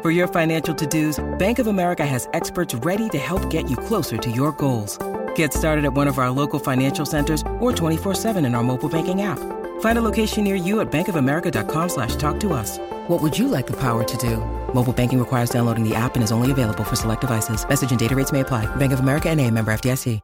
For 0.00 0.12
your 0.12 0.28
financial 0.28 0.72
to 0.76 0.86
dos, 0.86 1.18
Bank 1.38 1.58
of 1.58 1.66
America 1.66 2.06
has 2.06 2.28
experts 2.32 2.72
ready 2.86 3.08
to 3.08 3.18
help 3.18 3.50
get 3.50 3.68
you 3.68 3.76
closer 3.76 4.16
to 4.16 4.30
your 4.30 4.52
goals. 4.52 4.96
Get 5.34 5.52
started 5.52 5.84
at 5.84 5.92
one 5.92 6.06
of 6.06 6.18
our 6.18 6.30
local 6.30 6.60
financial 6.60 7.04
centers 7.04 7.42
or 7.58 7.72
24-7 7.72 8.36
in 8.46 8.54
our 8.54 8.62
mobile 8.62 8.88
banking 8.88 9.22
app. 9.22 9.40
Find 9.80 9.98
a 9.98 10.04
location 10.04 10.44
near 10.44 10.54
you 10.54 10.78
at 10.78 10.92
bankofamerica.com 10.92 11.88
slash 11.88 12.14
talk 12.14 12.38
to 12.40 12.52
us. 12.52 12.78
What 13.08 13.20
would 13.22 13.36
you 13.36 13.48
like 13.48 13.66
the 13.66 13.76
power 13.80 14.04
to 14.04 14.16
do? 14.18 14.36
Mobile 14.72 14.92
banking 14.92 15.18
requires 15.18 15.50
downloading 15.50 15.82
the 15.82 15.96
app 15.96 16.14
and 16.14 16.22
is 16.22 16.30
only 16.30 16.52
available 16.52 16.84
for 16.84 16.94
select 16.94 17.22
devices. 17.22 17.68
Message 17.68 17.90
and 17.90 17.98
data 17.98 18.14
rates 18.14 18.30
may 18.30 18.40
apply. 18.40 18.66
Bank 18.76 18.92
of 18.92 19.00
America 19.00 19.28
and 19.28 19.40
a 19.40 19.50
member 19.50 19.72
FDIC. 19.72 20.20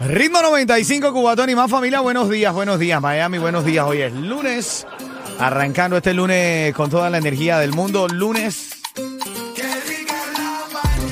Ritmo 0.00 0.40
95, 0.40 1.12
Cubatón 1.12 1.50
y 1.50 1.54
más 1.54 1.70
familia. 1.70 2.00
Buenos 2.00 2.30
días, 2.30 2.54
buenos 2.54 2.78
días, 2.78 3.02
Miami. 3.02 3.36
Buenos 3.36 3.66
días. 3.66 3.84
Hoy 3.84 4.00
es 4.00 4.14
lunes. 4.14 4.86
Arrancando 5.38 5.96
este 5.96 6.14
lunes 6.14 6.74
con 6.74 6.88
toda 6.88 7.10
la 7.10 7.18
energía 7.18 7.58
del 7.58 7.72
mundo. 7.72 8.08
Lunes 8.08 8.69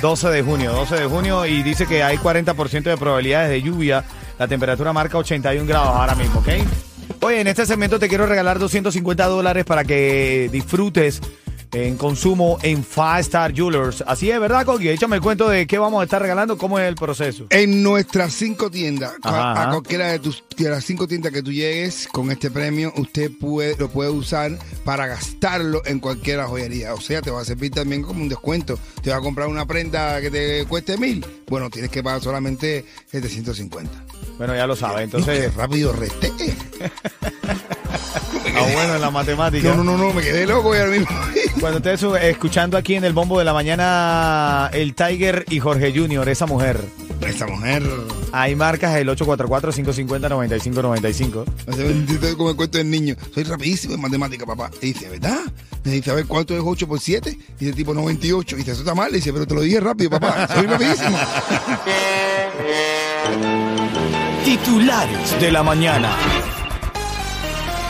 12 0.01 0.29
de 0.29 0.43
junio, 0.43 0.73
12 0.73 0.97
de 0.97 1.07
junio 1.07 1.47
y 1.47 1.63
dice 1.63 1.87
que 1.87 2.03
hay 2.03 2.17
40% 2.19 2.83
de 2.83 2.97
probabilidades 2.97 3.51
de 3.51 3.63
lluvia. 3.63 4.05
La 4.39 4.47
temperatura 4.47 4.93
marca 4.93 5.19
81 5.19 5.67
grados 5.67 5.89
ahora 5.89 6.15
mismo, 6.15 6.41
¿ok? 6.41 6.49
Oye, 7.23 7.41
en 7.41 7.47
este 7.49 7.67
segmento 7.67 7.99
te 7.99 8.09
quiero 8.09 8.27
regalar 8.27 8.59
250 8.59 9.27
dólares 9.27 9.65
para 9.65 9.85
que 9.85 10.49
disfrutes 10.53 11.21
en 11.73 11.97
consumo 11.97 12.59
en 12.63 12.85
Five 12.85 13.21
Star 13.21 13.55
Jewelers. 13.55 14.03
Así 14.07 14.31
es, 14.31 14.41
¿verdad, 14.41 14.65
Coqui? 14.65 14.89
Échame 14.89 15.17
el 15.17 15.23
cuento 15.23 15.49
de 15.49 15.67
qué 15.67 15.79
vamos 15.79 16.01
a 16.01 16.05
estar 16.05 16.21
regalando, 16.21 16.57
cómo 16.57 16.79
es 16.79 16.89
el 16.89 16.95
proceso. 16.95 17.47
En 17.51 17.83
nuestras 17.83 18.33
cinco 18.33 18.71
tiendas, 18.71 19.13
Ajá, 19.23 19.69
a, 19.69 19.71
cualquiera 19.71 20.13
de, 20.13 20.19
tus, 20.19 20.43
de 20.57 20.71
las 20.71 20.85
cinco 20.85 21.07
tiendas 21.07 21.33
que 21.33 21.43
tú 21.43 21.53
llegues 21.53 22.09
con 22.11 22.31
este 22.31 22.51
premio, 22.51 22.93
usted 22.97 23.31
puede, 23.39 23.77
lo 23.77 23.89
puede 23.89 24.11
usar 24.11 24.59
para 24.85 25.07
gastarlo 25.07 25.83
en 25.85 26.01
cualquier 26.01 26.41
joyería. 26.43 26.95
O 26.95 27.01
sea, 27.01 27.23
te 27.23 27.31
va 27.31 27.41
a 27.41 27.45
servir 27.45 27.73
también 27.73 28.03
como 28.03 28.23
un 28.23 28.29
descuento. 28.29 28.79
Te 29.03 29.11
va 29.11 29.17
a 29.17 29.21
comprar 29.21 29.49
una 29.49 29.67
prenda 29.67 30.21
que 30.21 30.31
te 30.31 30.65
cueste 30.67 30.97
mil. 30.97 31.25
Bueno, 31.49 31.71
tienes 31.71 31.91
que 31.91 32.03
pagar 32.03 32.21
solamente 32.21 32.85
750. 33.11 34.05
Bueno, 34.39 34.55
ya 34.55 34.67
lo 34.67 34.77
sabes, 34.77 35.05
entonces, 35.05 35.53
rápido 35.55 35.93
resté. 35.93 36.33
ah, 38.55 38.67
bueno 38.73 38.95
en 38.95 39.01
la 39.01 39.11
matemática. 39.11 39.75
No, 39.75 39.83
no, 39.83 39.97
no, 39.97 39.99
no, 39.99 40.13
me 40.13 40.23
quedé 40.23 40.47
loco 40.47 40.75
y 40.75 40.79
ahora 40.79 40.93
mismo. 40.93 41.09
Cuando 41.61 41.79
ustedes 41.79 41.99
su- 42.01 42.15
escuchando 42.17 42.77
aquí 42.79 42.95
en 42.95 43.05
el 43.05 43.13
bombo 43.13 43.39
de 43.39 43.45
la 43.45 43.53
mañana, 43.53 44.71
el 44.73 44.95
Tiger 44.95 45.45
y 45.51 45.59
Jorge 45.59 45.93
Junior, 45.95 46.27
esa 46.29 46.47
mujer. 46.47 46.81
Esta 47.21 47.47
mujer. 47.49 47.83
Ahí 48.33 48.55
marcas 48.55 48.95
el 48.97 49.09
844-550-9595. 49.09 51.45
No 51.67 51.73
sé, 51.75 51.83
bendito 51.83 52.37
como 52.37 52.51
el 52.51 52.57
cuento 52.57 52.79
del 52.79 52.89
niño. 52.91 53.17
Soy 53.35 53.43
rapidísimo 53.43 53.95
en 53.95 54.01
matemática, 54.01 54.47
papá. 54.47 54.71
Y 54.81 54.93
dice, 54.93 55.09
¿verdad? 55.09 55.41
Me 55.85 55.91
dice, 55.93 56.11
a 56.13 56.15
ver, 56.15 56.27
¿cuánto 56.27 56.55
es 56.55 56.61
8 56.65 56.87
por 56.87 57.01
7? 57.01 57.37
Dice, 57.59 57.73
tipo 57.73 57.93
98. 57.93 58.55
Y 58.55 58.59
dice, 58.61 58.71
eso 58.73 58.81
está 58.83 58.95
mal. 58.95 59.11
Le 59.11 59.17
dice, 59.19 59.33
pero 59.33 59.45
te 59.47 59.55
lo 59.55 59.63
dije 59.63 59.81
rápido, 59.81 60.11
papá. 60.11 60.47
Soy 60.55 60.67
rapidísimo. 60.67 61.19
Titulares 64.45 65.41
de 65.41 65.51
la 65.53 65.63
mañana. 65.65 66.15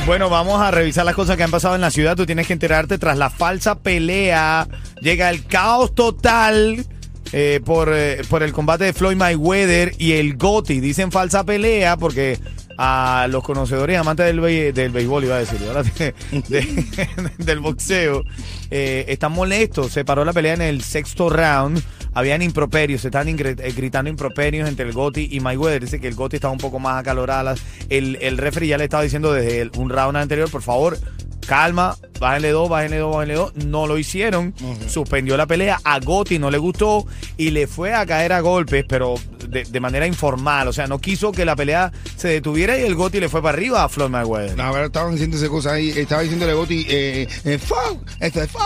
Bueno, 0.09 0.31
vamos 0.31 0.59
a 0.63 0.71
revisar 0.71 1.05
las 1.05 1.15
cosas 1.15 1.37
que 1.37 1.43
han 1.43 1.51
pasado 1.51 1.75
en 1.75 1.83
la 1.83 1.91
ciudad. 1.91 2.17
Tú 2.17 2.25
tienes 2.25 2.47
que 2.47 2.55
enterarte 2.55 2.97
tras 2.97 3.19
la 3.19 3.29
falsa 3.29 3.79
pelea. 3.81 4.67
Llega 5.03 5.29
el 5.29 5.45
caos 5.45 5.95
total 5.95 6.87
eh, 7.33 7.61
por, 7.63 7.91
eh, 7.93 8.23
por 8.31 8.43
el 8.43 8.53
combate 8.53 8.85
de 8.85 8.95
Floyd 8.95 9.17
Mayweather 9.17 9.93
y 9.99 10.13
el 10.13 10.39
Gotti. 10.39 10.81
Dicen 10.81 11.13
falsa 11.13 11.45
pelea 11.45 11.99
porque 11.99 12.39
a 12.79 13.27
los 13.29 13.45
conocedores 13.45 13.99
amantes 13.99 14.25
del, 14.25 14.41
be- 14.41 14.73
del 14.73 14.93
béisbol, 14.93 15.25
iba 15.25 15.37
a 15.37 15.41
decir, 15.41 15.59
del 17.39 17.61
boxeo, 17.61 18.25
eh, 18.71 19.05
están 19.09 19.33
molestos. 19.33 19.93
Se 19.93 20.07
paró 20.07 20.25
la 20.25 20.33
pelea 20.33 20.55
en 20.55 20.63
el 20.63 20.83
sexto 20.83 21.29
round. 21.29 21.83
Habían 22.15 22.43
improperios, 22.43 23.03
se 23.03 23.09
están 23.09 23.29
ingre- 23.29 23.61
eh, 23.63 23.73
gritando 23.77 24.11
improperios 24.11 24.69
entre 24.69 24.87
el 24.87 24.93
Gotti 24.93 25.29
y 25.31 25.41
Mayweather. 25.41 25.83
Dice 25.85 26.01
que 26.01 26.09
el 26.09 26.15
Gotti 26.15 26.37
estaba 26.37 26.53
un 26.53 26.59
poco 26.59 26.79
más 26.79 26.99
acalorado. 27.01 27.55
El, 27.89 28.17
el 28.21 28.39
referee 28.39 28.69
ya 28.69 28.79
le 28.79 28.85
estaba 28.85 29.03
diciendo 29.03 29.33
desde 29.33 29.61
el- 29.61 29.71
un 29.77 29.91
round 29.91 30.17
anterior, 30.17 30.51
por 30.51 30.63
favor, 30.63 30.99
calma, 31.47 31.97
bájenle 32.21 32.51
dos, 32.51 32.69
bájenle 32.69 32.99
dos, 32.99 33.15
bájenle 33.15 33.35
dos. 33.35 33.55
No 33.57 33.87
lo 33.87 33.99
hicieron. 33.99 34.55
Suspendió 34.89 35.37
la 35.37 35.47
pelea. 35.47 35.81
A 35.85 36.01
Gotti 36.01 36.39
no 36.39 36.51
le 36.51 36.59
gustó 36.59 37.07
y 37.37 37.51
le 37.51 37.67
fue 37.67 37.95
a 37.95 38.05
caer 38.07 38.33
a 38.33 38.41
golpes, 38.41 38.85
pero 38.89 39.15
de, 39.49 39.65
de 39.65 39.81
manera 39.81 40.07
informal. 40.07 40.69
O 40.69 40.73
sea, 40.73 40.87
no 40.87 40.99
quiso 40.99 41.33
que 41.33 41.45
la 41.45 41.57
pelea 41.57 41.93
se 42.17 42.29
detuviera 42.29 42.79
y 42.79 42.83
el 42.83 42.95
Gotti 42.95 43.21
le 43.21 43.29
fue 43.29 43.43
para 43.43 43.57
arriba 43.57 43.85
a 43.85 43.89
Floyd 43.89 44.11
Mayweather. 44.11 44.57
No, 44.57 44.63
ahora 44.65 44.87
estaban 44.87 45.13
diciéndose 45.13 45.49
cosas 45.49 45.73
ahí. 45.75 45.91
Estaba 45.97 46.23
diciéndole 46.23 46.53
Goti, 46.55 46.87
eh, 46.89 47.29
eh, 47.45 47.59
fuck, 47.59 47.99
este 48.21 48.43
es 48.45 48.51
fuck. 48.51 48.63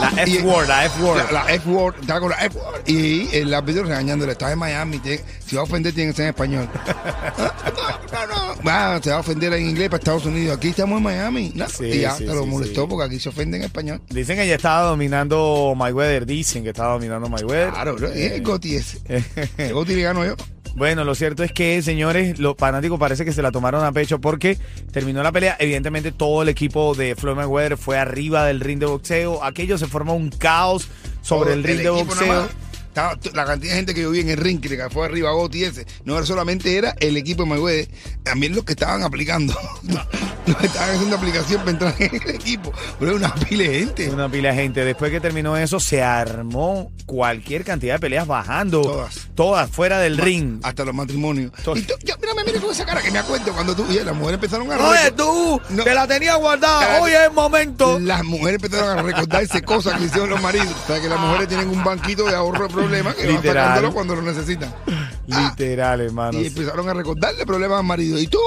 La 0.00 0.22
F-word, 0.22 0.68
la 0.68 0.84
F-word. 0.86 1.16
La, 1.16 1.44
la 1.44 1.54
F-word, 1.54 1.94
estaba 2.00 2.20
con 2.20 2.30
la 2.30 2.44
F-word. 2.46 2.80
Y 2.86 3.28
el 3.34 3.52
árbitro 3.54 3.84
regañándole, 3.84 4.32
estás 4.32 4.52
en 4.52 4.58
Miami, 4.58 4.98
te- 4.98 5.22
si 5.46 5.56
va 5.56 5.62
a 5.62 5.64
ofender 5.64 5.92
tiene 5.92 6.10
que 6.10 6.16
ser 6.16 6.24
en 6.24 6.30
español. 6.30 6.68
no, 7.38 8.26
no, 8.26 8.26
no. 8.26 8.70
Ah, 8.70 8.98
te 9.02 9.10
va 9.10 9.16
a 9.16 9.20
ofender 9.20 9.52
en 9.54 9.66
inglés 9.68 9.88
para 9.88 9.98
Estados 9.98 10.26
Unidos. 10.26 10.56
Aquí 10.56 10.68
estamos 10.68 10.98
en 10.98 11.02
Miami. 11.04 11.52
No, 11.54 11.68
Sí, 11.68 11.84
y 11.84 12.00
ya 12.00 12.12
sí, 12.12 12.24
te 12.26 12.34
lo 12.34 12.42
sí, 12.44 12.48
molestó 12.48 12.88
porque 12.88 13.04
aquí 13.06 13.20
se 13.20 13.28
ofende 13.28 13.56
en 13.58 13.64
español. 13.64 14.00
Dicen 14.08 14.36
que 14.36 14.46
ya 14.46 14.56
estaba 14.56 14.82
dominando 14.88 15.74
Mayweather. 15.76 16.26
Dicen 16.26 16.62
que 16.64 16.70
estaba 16.70 16.94
dominando 16.94 17.28
Mayweather. 17.28 17.70
Claro, 17.70 17.94
bro. 17.96 18.08
Eh, 18.12 18.36
el 18.36 18.42
Goti 18.42 18.76
ese. 18.76 18.98
El 19.68 19.74
Goti 19.74 19.94
le 19.94 20.02
gano 20.02 20.24
yo. 20.24 20.34
Bueno, 20.76 21.04
lo 21.04 21.14
cierto 21.14 21.42
es 21.42 21.52
que, 21.52 21.82
señores, 21.82 22.38
los 22.38 22.56
fanáticos 22.56 22.98
parece 22.98 23.24
que 23.24 23.32
se 23.32 23.42
la 23.42 23.50
tomaron 23.50 23.84
a 23.84 23.92
pecho 23.92 24.20
porque 24.20 24.56
terminó 24.92 25.22
la 25.22 25.30
pelea. 25.30 25.56
Evidentemente, 25.58 26.10
todo 26.10 26.42
el 26.42 26.48
equipo 26.48 26.94
de 26.94 27.16
Floyd 27.16 27.36
Mayweather 27.36 27.76
fue 27.76 27.98
arriba 27.98 28.46
del 28.46 28.60
ring 28.60 28.78
de 28.78 28.86
boxeo. 28.86 29.44
Aquello 29.44 29.76
se 29.76 29.86
formó 29.86 30.14
un 30.14 30.30
caos 30.30 30.88
sobre 31.20 31.52
el 31.52 31.64
ring 31.64 31.80
de 31.80 31.90
boxeo. 31.90 32.48
Estaba 32.98 33.18
la 33.34 33.44
cantidad 33.44 33.72
de 33.72 33.76
gente 33.76 33.94
que 33.94 34.02
yo 34.02 34.10
vi 34.10 34.20
en 34.20 34.30
el 34.30 34.36
ring 34.36 34.60
que 34.60 34.68
le 34.68 34.90
fue 34.90 35.06
arriba 35.06 35.30
a 35.30 35.32
Gotti 35.32 35.64
ese, 35.64 35.86
no 36.04 36.16
era 36.16 36.26
solamente 36.26 36.76
era 36.76 36.94
el 37.00 37.16
equipo 37.16 37.44
de 37.44 37.50
Mayweather, 37.50 37.88
también 38.22 38.54
los 38.54 38.64
que 38.64 38.72
estaban 38.72 39.02
aplicando, 39.02 39.54
los 40.46 40.56
que 40.56 40.66
estaban 40.66 40.94
haciendo 40.94 41.16
aplicación 41.16 41.60
para 41.60 41.70
entrar 41.70 41.94
en 41.98 42.14
el 42.22 42.30
equipo, 42.30 42.72
pero 42.98 43.16
era 43.16 43.26
una 43.26 43.34
pila 43.34 43.64
de 43.64 43.78
gente. 43.80 44.10
Una 44.10 44.28
pila 44.28 44.50
de 44.50 44.54
gente. 44.54 44.84
Después 44.84 45.10
que 45.10 45.20
terminó 45.20 45.56
eso, 45.56 45.80
se 45.80 46.02
armó 46.02 46.90
cualquier 47.06 47.64
cantidad 47.64 47.94
de 47.94 48.00
peleas 48.00 48.26
bajando. 48.26 48.82
Todas. 48.82 49.28
Todas 49.34 49.70
fuera 49.70 49.98
del 49.98 50.18
ring. 50.18 50.60
Hasta 50.62 50.84
los 50.84 50.94
matrimonios. 50.94 51.52
Todo. 51.64 51.76
Y 51.76 51.82
tú, 51.82 51.94
yo, 52.04 52.16
mírame, 52.20 52.44
mira 52.44 52.60
con 52.60 52.70
esa 52.70 52.84
cara 52.84 53.02
que 53.02 53.10
me 53.10 53.18
acuerdo 53.18 53.52
cuando 53.52 53.74
tú 53.74 53.84
y 53.90 54.02
las 54.02 54.14
mujeres 54.14 54.34
empezaron 54.34 54.70
a 54.70 54.88
Oye, 54.88 55.10
tú, 55.12 55.60
No. 55.70 55.84
que 55.84 55.94
la 55.94 56.06
tenía 56.06 56.34
guardada. 56.36 57.00
Hoy 57.00 57.12
es 57.12 57.20
el 57.20 57.32
momento. 57.32 57.98
Las 57.98 58.24
mujeres 58.24 58.62
empezaron 58.62 58.98
a 58.98 59.02
recordarse 59.02 59.62
cosas 59.62 59.98
que 59.98 60.06
hicieron 60.06 60.30
los 60.30 60.42
maridos. 60.42 60.74
O 60.84 60.86
sea 60.86 61.00
que 61.00 61.08
las 61.08 61.20
mujeres 61.20 61.48
tienen 61.48 61.68
un 61.68 61.82
banquito 61.84 62.24
de 62.24 62.34
ahorro 62.34 62.68
de 62.68 62.74
problemas 62.88 63.14
que 63.14 63.26
van 63.26 63.36
Literal. 63.36 63.66
sacándolo 63.66 63.94
cuando 63.94 64.16
lo 64.16 64.22
necesitan. 64.22 64.74
Literal, 65.26 66.00
hermano. 66.00 66.40
Y 66.40 66.46
empezaron 66.46 66.88
a 66.88 66.94
recordarle 66.94 67.46
problemas 67.46 67.78
al 67.78 67.84
marido. 67.84 68.18
¿Y 68.18 68.26
tú? 68.26 68.38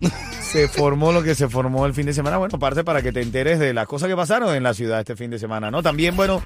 se 0.42 0.68
formó 0.68 1.12
lo 1.12 1.22
que 1.22 1.34
se 1.34 1.48
formó 1.48 1.86
el 1.86 1.94
fin 1.94 2.06
de 2.06 2.12
semana. 2.12 2.38
Bueno, 2.38 2.58
parte 2.58 2.84
para 2.84 3.02
que 3.02 3.12
te 3.12 3.20
enteres 3.20 3.58
de 3.58 3.74
las 3.74 3.86
cosas 3.86 4.08
que 4.08 4.16
pasaron 4.16 4.54
en 4.54 4.62
la 4.62 4.74
ciudad 4.74 5.00
este 5.00 5.16
fin 5.16 5.30
de 5.30 5.38
semana, 5.38 5.70
¿no? 5.70 5.82
También, 5.82 6.16
bueno, 6.16 6.42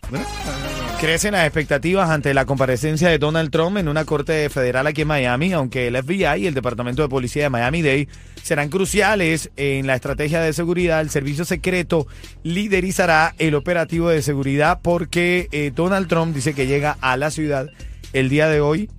crecen 0.98 1.32
las 1.32 1.46
expectativas 1.46 2.10
ante 2.10 2.34
la 2.34 2.44
comparecencia 2.44 3.08
de 3.08 3.18
Donald 3.18 3.50
Trump 3.50 3.76
en 3.76 3.86
una 3.86 4.04
corte 4.04 4.48
federal 4.48 4.86
aquí 4.88 5.02
en 5.02 5.08
Miami, 5.08 5.52
aunque 5.52 5.86
el 5.86 5.96
FBI 5.96 6.42
y 6.42 6.46
el 6.46 6.54
Departamento 6.54 7.02
de 7.02 7.08
Policía 7.08 7.44
de 7.44 7.50
Miami-Dade 7.50 8.08
serán 8.42 8.68
cruciales 8.68 9.50
en 9.56 9.86
la 9.86 9.94
estrategia 9.94 10.40
de 10.40 10.52
seguridad. 10.52 11.00
El 11.00 11.10
servicio 11.10 11.44
secreto 11.44 12.08
liderizará 12.42 13.34
el 13.38 13.54
operativo 13.54 14.08
de 14.08 14.22
seguridad 14.22 14.80
porque 14.82 15.48
eh, 15.52 15.70
Donald 15.74 16.08
Trump 16.08 16.34
dice 16.34 16.52
que 16.52 16.66
llega 16.66 16.98
a 17.00 17.16
la 17.16 17.30
ciudad 17.30 17.68
el 18.12 18.28
día 18.28 18.48
de 18.48 18.60
hoy 18.60 18.90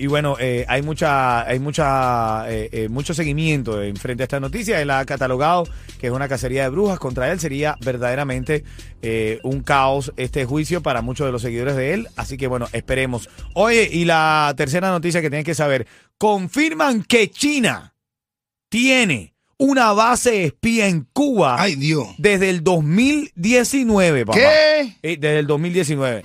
y 0.00 0.06
bueno, 0.06 0.36
eh, 0.40 0.64
hay 0.66 0.80
mucha, 0.80 1.46
hay 1.46 1.58
mucha, 1.58 2.50
eh, 2.50 2.70
eh, 2.72 2.88
mucho 2.88 3.12
seguimiento 3.12 3.82
en 3.82 3.96
frente 3.96 4.22
a 4.22 4.24
esta 4.24 4.40
noticia. 4.40 4.80
Él 4.80 4.88
ha 4.88 5.04
catalogado 5.04 5.68
que 5.98 6.06
es 6.06 6.12
una 6.14 6.26
cacería 6.26 6.62
de 6.62 6.70
brujas 6.70 6.98
contra 6.98 7.30
él. 7.30 7.38
Sería 7.38 7.76
verdaderamente 7.84 8.64
eh, 9.02 9.40
un 9.42 9.62
caos 9.62 10.10
este 10.16 10.46
juicio 10.46 10.82
para 10.82 11.02
muchos 11.02 11.26
de 11.26 11.32
los 11.32 11.42
seguidores 11.42 11.76
de 11.76 11.92
él. 11.92 12.08
Así 12.16 12.38
que 12.38 12.46
bueno, 12.46 12.66
esperemos. 12.72 13.28
Oye, 13.52 13.90
y 13.92 14.06
la 14.06 14.54
tercera 14.56 14.88
noticia 14.88 15.20
que 15.20 15.28
tienes 15.28 15.44
que 15.44 15.54
saber. 15.54 15.86
Confirman 16.16 17.02
que 17.02 17.30
China 17.30 17.92
tiene 18.70 19.34
una 19.58 19.92
base 19.92 20.46
espía 20.46 20.88
en 20.88 21.06
Cuba 21.12 21.60
Ay, 21.60 21.74
Dios. 21.74 22.08
desde 22.16 22.48
el 22.48 22.64
2019, 22.64 24.24
papá. 24.24 24.38
¿Qué? 24.38 24.96
Eh, 25.02 25.18
desde 25.20 25.40
el 25.40 25.46
2019. 25.46 26.22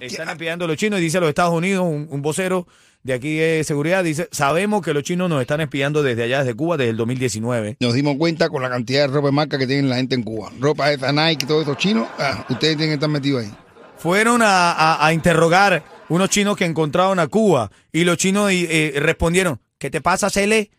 Están 0.00 0.30
espiando 0.30 0.64
a 0.64 0.68
los 0.68 0.78
chinos 0.78 0.98
y 1.00 1.02
dice 1.02 1.18
a 1.18 1.20
los 1.20 1.28
Estados 1.28 1.52
Unidos, 1.52 1.84
un, 1.84 2.08
un 2.10 2.22
vocero 2.22 2.66
de 3.02 3.12
aquí 3.14 3.36
de 3.36 3.64
seguridad, 3.64 4.04
dice, 4.04 4.28
sabemos 4.30 4.82
que 4.82 4.92
los 4.92 5.02
chinos 5.02 5.28
nos 5.30 5.40
están 5.40 5.60
espiando 5.60 6.02
desde 6.02 6.24
allá, 6.24 6.40
desde 6.40 6.54
Cuba, 6.54 6.76
desde 6.76 6.90
el 6.90 6.96
2019. 6.96 7.76
Nos 7.80 7.94
dimos 7.94 8.16
cuenta 8.16 8.48
con 8.48 8.62
la 8.62 8.68
cantidad 8.70 9.02
de 9.02 9.06
ropa 9.08 9.28
de 9.28 9.32
marca 9.32 9.58
que 9.58 9.66
tienen 9.66 9.88
la 9.88 9.96
gente 9.96 10.14
en 10.14 10.22
Cuba. 10.22 10.50
Ropa 10.60 10.92
esa 10.92 11.12
Nike 11.12 11.44
y 11.44 11.48
todos 11.48 11.62
esos 11.62 11.76
chinos. 11.78 12.06
ah, 12.18 12.44
ustedes 12.50 12.76
tienen 12.76 12.90
que 12.90 12.94
estar 12.94 13.08
metidos 13.08 13.44
ahí. 13.44 13.52
Fueron 13.98 14.42
a, 14.42 14.72
a- 14.72 15.06
a 15.06 15.12
interrogar 15.12 15.82
unos 16.08 16.28
chinos 16.30 16.56
que 16.56 16.64
encontraron 16.64 17.18
a 17.18 17.26
Cuba 17.28 17.70
y 17.92 18.04
los 18.04 18.16
chinos 18.16 18.50
eh, 18.52 18.94
respondieron, 18.96 19.60
¿qué 19.78 19.90
te 19.90 20.00
pasa, 20.00 20.30
Chele? 20.30 20.70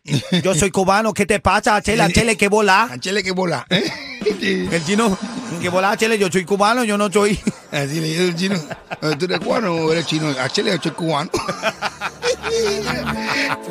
Yo 0.44 0.54
soy 0.56 0.72
cubano, 0.72 1.14
¿qué 1.14 1.26
te 1.26 1.40
pasa, 1.40 1.82
Chele? 1.82 2.08
Chele, 2.14 2.36
¿qué 2.38 2.48
bola? 2.50 2.84
Anchele 2.92 3.24
que 3.24 3.32
bola. 3.32 3.66
¿eh? 3.70 3.84
El 4.72 4.84
chino, 4.86 5.18
¿qué 5.62 5.70
bola, 5.70 5.96
Chele? 5.98 6.18
Yo 6.20 6.30
soy 6.32 6.46
cubano, 6.46 6.84
yo 6.84 6.98
no 6.98 7.12
soy... 7.12 7.40
Así 7.72 8.00
le 8.02 8.18
el 8.28 8.36
chino. 8.36 8.56
"Eh, 9.02 9.16
¿Tú 9.18 9.26
eres 9.26 9.40
cubano 9.40 9.74
o 9.74 9.92
eres 9.92 10.06
chino? 10.06 10.28
Anchele, 10.40 10.72
yo 10.72 10.78
soy 10.82 10.92
cubano. 10.92 11.30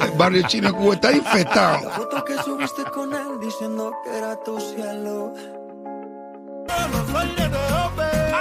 el 0.03 0.11
barrio 0.13 0.43
chino 0.47 0.75
Cuba 0.75 0.95
está 0.95 1.13
infestado. 1.13 1.91
Foto 1.91 2.25
que 2.25 2.37
subiste 2.43 2.83
con 2.85 3.13
él 3.13 3.41
diciendo 3.41 3.93
que 4.05 4.17
era 4.17 4.37
tu 4.43 4.61
cielo. 4.61 5.35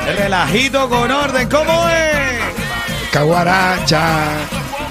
El 0.07 0.17
relajito 0.17 0.89
con 0.89 1.11
orden, 1.11 1.49
¿cómo 1.49 1.87
es? 1.89 2.39
Caguaracha. 3.11 4.27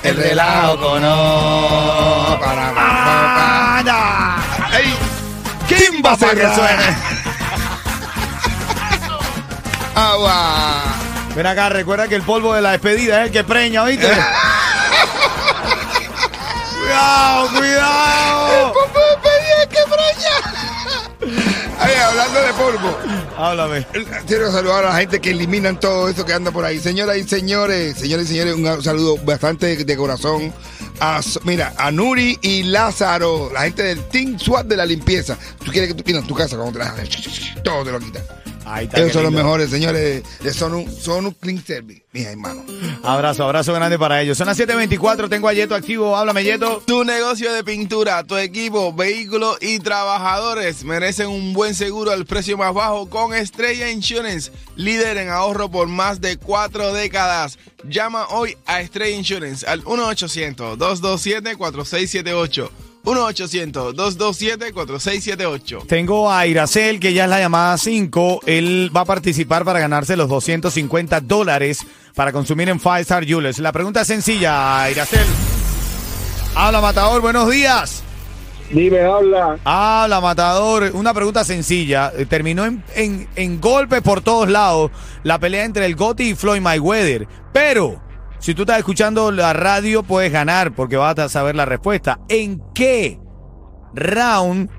El 0.02 0.16
relajo 0.16 0.80
con 0.80 1.04
oro. 1.04 2.38
Para. 2.40 2.68
¡Ey! 4.76 4.94
¿Quién 5.66 6.02
va 6.04 6.12
a 6.12 6.16
Para 6.16 6.34
que 6.34 6.54
suene. 6.54 6.96
Agua. 9.94 10.82
Ven 11.34 11.46
acá, 11.46 11.68
recuerda 11.68 12.08
que 12.08 12.14
el 12.14 12.22
polvo 12.22 12.54
de 12.54 12.62
la 12.62 12.72
despedida 12.72 13.20
es 13.20 13.26
el 13.26 13.32
que 13.32 13.44
preña, 13.44 13.82
¿oíste? 13.82 14.08
cuidado, 16.98 17.48
cuidado. 17.58 18.72
Ay, 21.80 21.94
hablando 21.94 22.40
de 22.40 22.52
polvo. 22.54 22.98
Háblame. 23.36 23.86
Quiero 24.26 24.50
saludar 24.50 24.84
a 24.84 24.88
la 24.90 24.96
gente 24.96 25.20
que 25.20 25.30
eliminan 25.30 25.78
todo 25.78 26.08
eso 26.08 26.24
que 26.24 26.32
anda 26.32 26.50
por 26.50 26.64
ahí. 26.64 26.80
Señoras 26.80 27.16
y 27.16 27.22
señores, 27.22 27.98
señores 27.98 28.26
y 28.26 28.28
señores, 28.30 28.54
un 28.54 28.82
saludo 28.82 29.16
bastante 29.18 29.76
de 29.76 29.96
corazón. 29.96 30.52
A, 31.00 31.20
mira, 31.44 31.72
a 31.76 31.92
Nuri 31.92 32.36
y 32.42 32.64
Lázaro, 32.64 33.50
la 33.52 33.62
gente 33.62 33.84
del 33.84 34.02
Team 34.08 34.38
SWAT 34.38 34.66
de 34.66 34.76
la 34.76 34.84
limpieza. 34.84 35.38
Tú 35.64 35.70
quieres 35.70 35.88
que 35.88 35.94
tú 35.94 36.02
pidas 36.02 36.22
en 36.22 36.28
tu 36.28 36.34
casa 36.34 36.56
cuando 36.56 36.78
te 36.78 36.84
la 36.84 36.94
todo 37.62 37.84
te 37.84 37.92
lo 37.92 38.00
quitan. 38.00 38.24
Ahí 38.70 38.84
está. 38.84 39.00
Ellos 39.00 39.12
son 39.12 39.22
los 39.22 39.32
mejores, 39.32 39.70
señores. 39.70 40.22
de 40.40 40.52
Son 40.52 40.74
un, 40.74 40.92
son 40.92 41.24
un 41.26 41.32
clean 41.32 41.64
service, 41.64 42.04
mis 42.12 42.26
hermanos. 42.26 42.64
Abrazo, 43.02 43.44
abrazo 43.44 43.72
grande 43.72 43.98
para 43.98 44.20
ellos. 44.20 44.36
Son 44.36 44.46
las 44.46 44.58
7.24, 44.58 45.28
tengo 45.28 45.48
a 45.48 45.52
Yeto 45.54 45.74
activo. 45.74 46.16
Háblame, 46.16 46.44
Yeto. 46.44 46.82
Tu 46.86 47.02
negocio 47.04 47.52
de 47.52 47.64
pintura, 47.64 48.22
tu 48.24 48.36
equipo, 48.36 48.92
vehículos 48.92 49.56
y 49.60 49.78
trabajadores 49.78 50.84
merecen 50.84 51.28
un 51.28 51.52
buen 51.54 51.74
seguro 51.74 52.10
al 52.10 52.26
precio 52.26 52.58
más 52.58 52.74
bajo 52.74 53.08
con 53.08 53.34
Estrella 53.34 53.90
Insurance, 53.90 54.52
líder 54.76 55.16
en 55.16 55.30
ahorro 55.30 55.70
por 55.70 55.88
más 55.88 56.20
de 56.20 56.36
cuatro 56.36 56.92
décadas. 56.92 57.58
Llama 57.84 58.26
hoy 58.28 58.56
a 58.66 58.80
Estrella 58.80 59.16
Insurance 59.16 59.64
al 59.66 59.82
1-800-227-4678. 59.84 62.68
1-800-227-4678. 63.04 65.86
Tengo 65.86 66.30
a 66.30 66.46
Iracel, 66.46 67.00
que 67.00 67.12
ya 67.12 67.24
es 67.24 67.30
la 67.30 67.40
llamada 67.40 67.76
5. 67.78 68.40
Él 68.46 68.90
va 68.94 69.00
a 69.02 69.04
participar 69.04 69.64
para 69.64 69.80
ganarse 69.80 70.16
los 70.16 70.28
250 70.28 71.20
dólares 71.22 71.84
para 72.14 72.32
consumir 72.32 72.68
en 72.68 72.78
Five 72.80 73.00
Star 73.00 73.24
Jewelers. 73.24 73.58
La 73.58 73.72
pregunta 73.72 74.02
es 74.02 74.06
sencilla, 74.06 74.88
Iracel. 74.90 75.26
Habla, 76.54 76.80
Matador, 76.80 77.20
buenos 77.20 77.50
días. 77.50 78.02
Dime, 78.70 79.00
habla. 79.00 79.58
Habla, 79.64 80.20
Matador. 80.20 80.90
Una 80.92 81.14
pregunta 81.14 81.42
sencilla. 81.44 82.12
Eh, 82.16 82.26
Terminó 82.26 82.66
en, 82.66 82.84
en, 82.94 83.26
en 83.36 83.60
golpes 83.60 84.02
por 84.02 84.20
todos 84.20 84.48
lados 84.50 84.90
la 85.22 85.38
pelea 85.38 85.64
entre 85.64 85.86
el 85.86 85.96
Gotti 85.96 86.30
y 86.30 86.34
Floyd 86.34 86.60
Mayweather. 86.60 87.26
Pero, 87.52 88.02
si 88.38 88.54
tú 88.54 88.62
estás 88.62 88.78
escuchando 88.78 89.30
la 89.30 89.52
radio, 89.52 90.02
puedes 90.02 90.32
ganar 90.32 90.72
porque 90.72 90.96
vas 90.96 91.18
a 91.18 91.28
saber 91.28 91.56
la 91.56 91.64
respuesta. 91.64 92.20
¿En 92.28 92.62
qué 92.74 93.18
round 93.94 94.70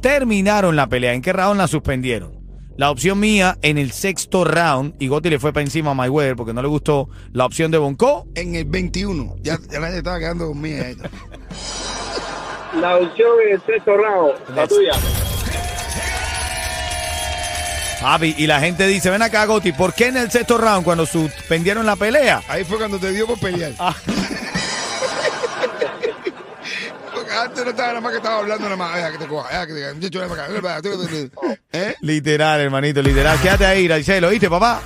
terminaron 0.00 0.76
la 0.76 0.88
pelea? 0.88 1.12
¿En 1.12 1.22
qué 1.22 1.32
round 1.32 1.58
la 1.58 1.68
suspendieron? 1.68 2.40
La 2.76 2.90
opción 2.90 3.20
mía 3.20 3.58
en 3.60 3.76
el 3.76 3.92
sexto 3.92 4.44
round, 4.44 4.94
y 4.98 5.08
Gotti 5.08 5.28
le 5.28 5.38
fue 5.38 5.52
para 5.52 5.64
encima 5.64 5.90
a 5.90 5.94
Mayweather 5.94 6.34
porque 6.34 6.54
no 6.54 6.62
le 6.62 6.68
gustó 6.68 7.10
la 7.32 7.44
opción 7.44 7.70
de 7.70 7.76
Bonco. 7.76 8.26
En 8.34 8.54
el 8.54 8.64
21, 8.64 9.36
ya, 9.42 9.58
ya 9.70 9.80
la 9.80 9.88
gente 9.88 9.98
estaba 9.98 10.18
quedando 10.18 10.54
ahí. 10.54 10.96
La 12.80 12.96
opción 12.96 13.28
en 13.46 13.54
el 13.54 13.62
sexto 13.66 13.96
round, 13.96 14.56
la 14.56 14.66
tuya. 14.66 14.92
Papi, 18.00 18.34
y 18.38 18.46
la 18.46 18.60
gente 18.60 18.86
dice, 18.86 19.10
ven 19.10 19.20
acá, 19.20 19.44
Gotti, 19.44 19.72
¿por 19.72 19.92
qué 19.92 20.06
en 20.06 20.16
el 20.16 20.30
sexto 20.30 20.56
round 20.56 20.84
cuando 20.84 21.04
suspendieron 21.04 21.84
la 21.84 21.96
pelea? 21.96 22.42
Ahí 22.48 22.64
fue 22.64 22.78
cuando 22.78 22.98
te 22.98 23.12
dio 23.12 23.26
por 23.26 23.38
pelear. 23.38 23.72
Ah. 23.78 23.94
Antes 27.42 27.64
no 27.64 27.70
estaba 27.70 27.88
nada 27.88 28.00
más 28.00 28.10
que 28.10 28.18
estaba 28.18 28.38
hablando 28.38 28.64
nada 28.64 28.76
más. 28.76 28.94
Deja 28.96 29.12
que 29.12 29.18
te 29.18 29.26
coja, 29.26 29.48
deja 29.48 29.66
que 29.66 29.72
te 29.74 29.84
acá. 30.20 30.48
¿Eh? 31.72 31.94
Literal, 32.00 32.60
hermanito, 32.60 33.02
literal. 33.02 33.38
Quédate 33.40 33.66
ahí, 33.66 33.86
Raizel, 33.88 34.24
¿oíste, 34.24 34.50
papá? 34.50 34.82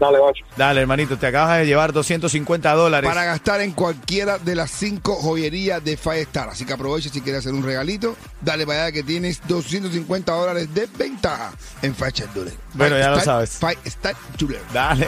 Dale, 0.00 0.18
macho. 0.20 0.44
Dale, 0.56 0.80
hermanito, 0.80 1.16
te 1.18 1.26
acabas 1.26 1.58
de 1.58 1.66
llevar 1.66 1.92
250 1.92 2.72
dólares. 2.74 3.08
Para 3.08 3.24
gastar 3.24 3.60
en 3.60 3.72
cualquiera 3.72 4.38
de 4.38 4.54
las 4.54 4.70
cinco 4.70 5.16
joyerías 5.16 5.82
de 5.84 5.96
Five 5.96 6.20
Star. 6.22 6.48
Así 6.50 6.64
que 6.64 6.72
aprovecha 6.72 7.08
si 7.08 7.20
quieres 7.20 7.40
hacer 7.40 7.52
un 7.52 7.62
regalito. 7.64 8.16
Dale 8.40 8.64
para 8.66 8.84
allá 8.84 8.92
que 8.92 9.02
tienes 9.02 9.40
250 9.48 10.32
dólares 10.32 10.72
de 10.72 10.86
ventaja 10.96 11.52
en 11.82 11.94
Five 11.94 12.08
Star 12.10 12.28
Jewelry. 12.32 12.52
Bueno, 12.74 12.94
Five 12.94 13.04
ya 13.04 13.10
lo 13.10 13.20
sabes. 13.20 13.58
Five 13.58 13.78
Star 13.84 14.14
Jewelry. 14.38 14.62
Dale. 14.72 15.06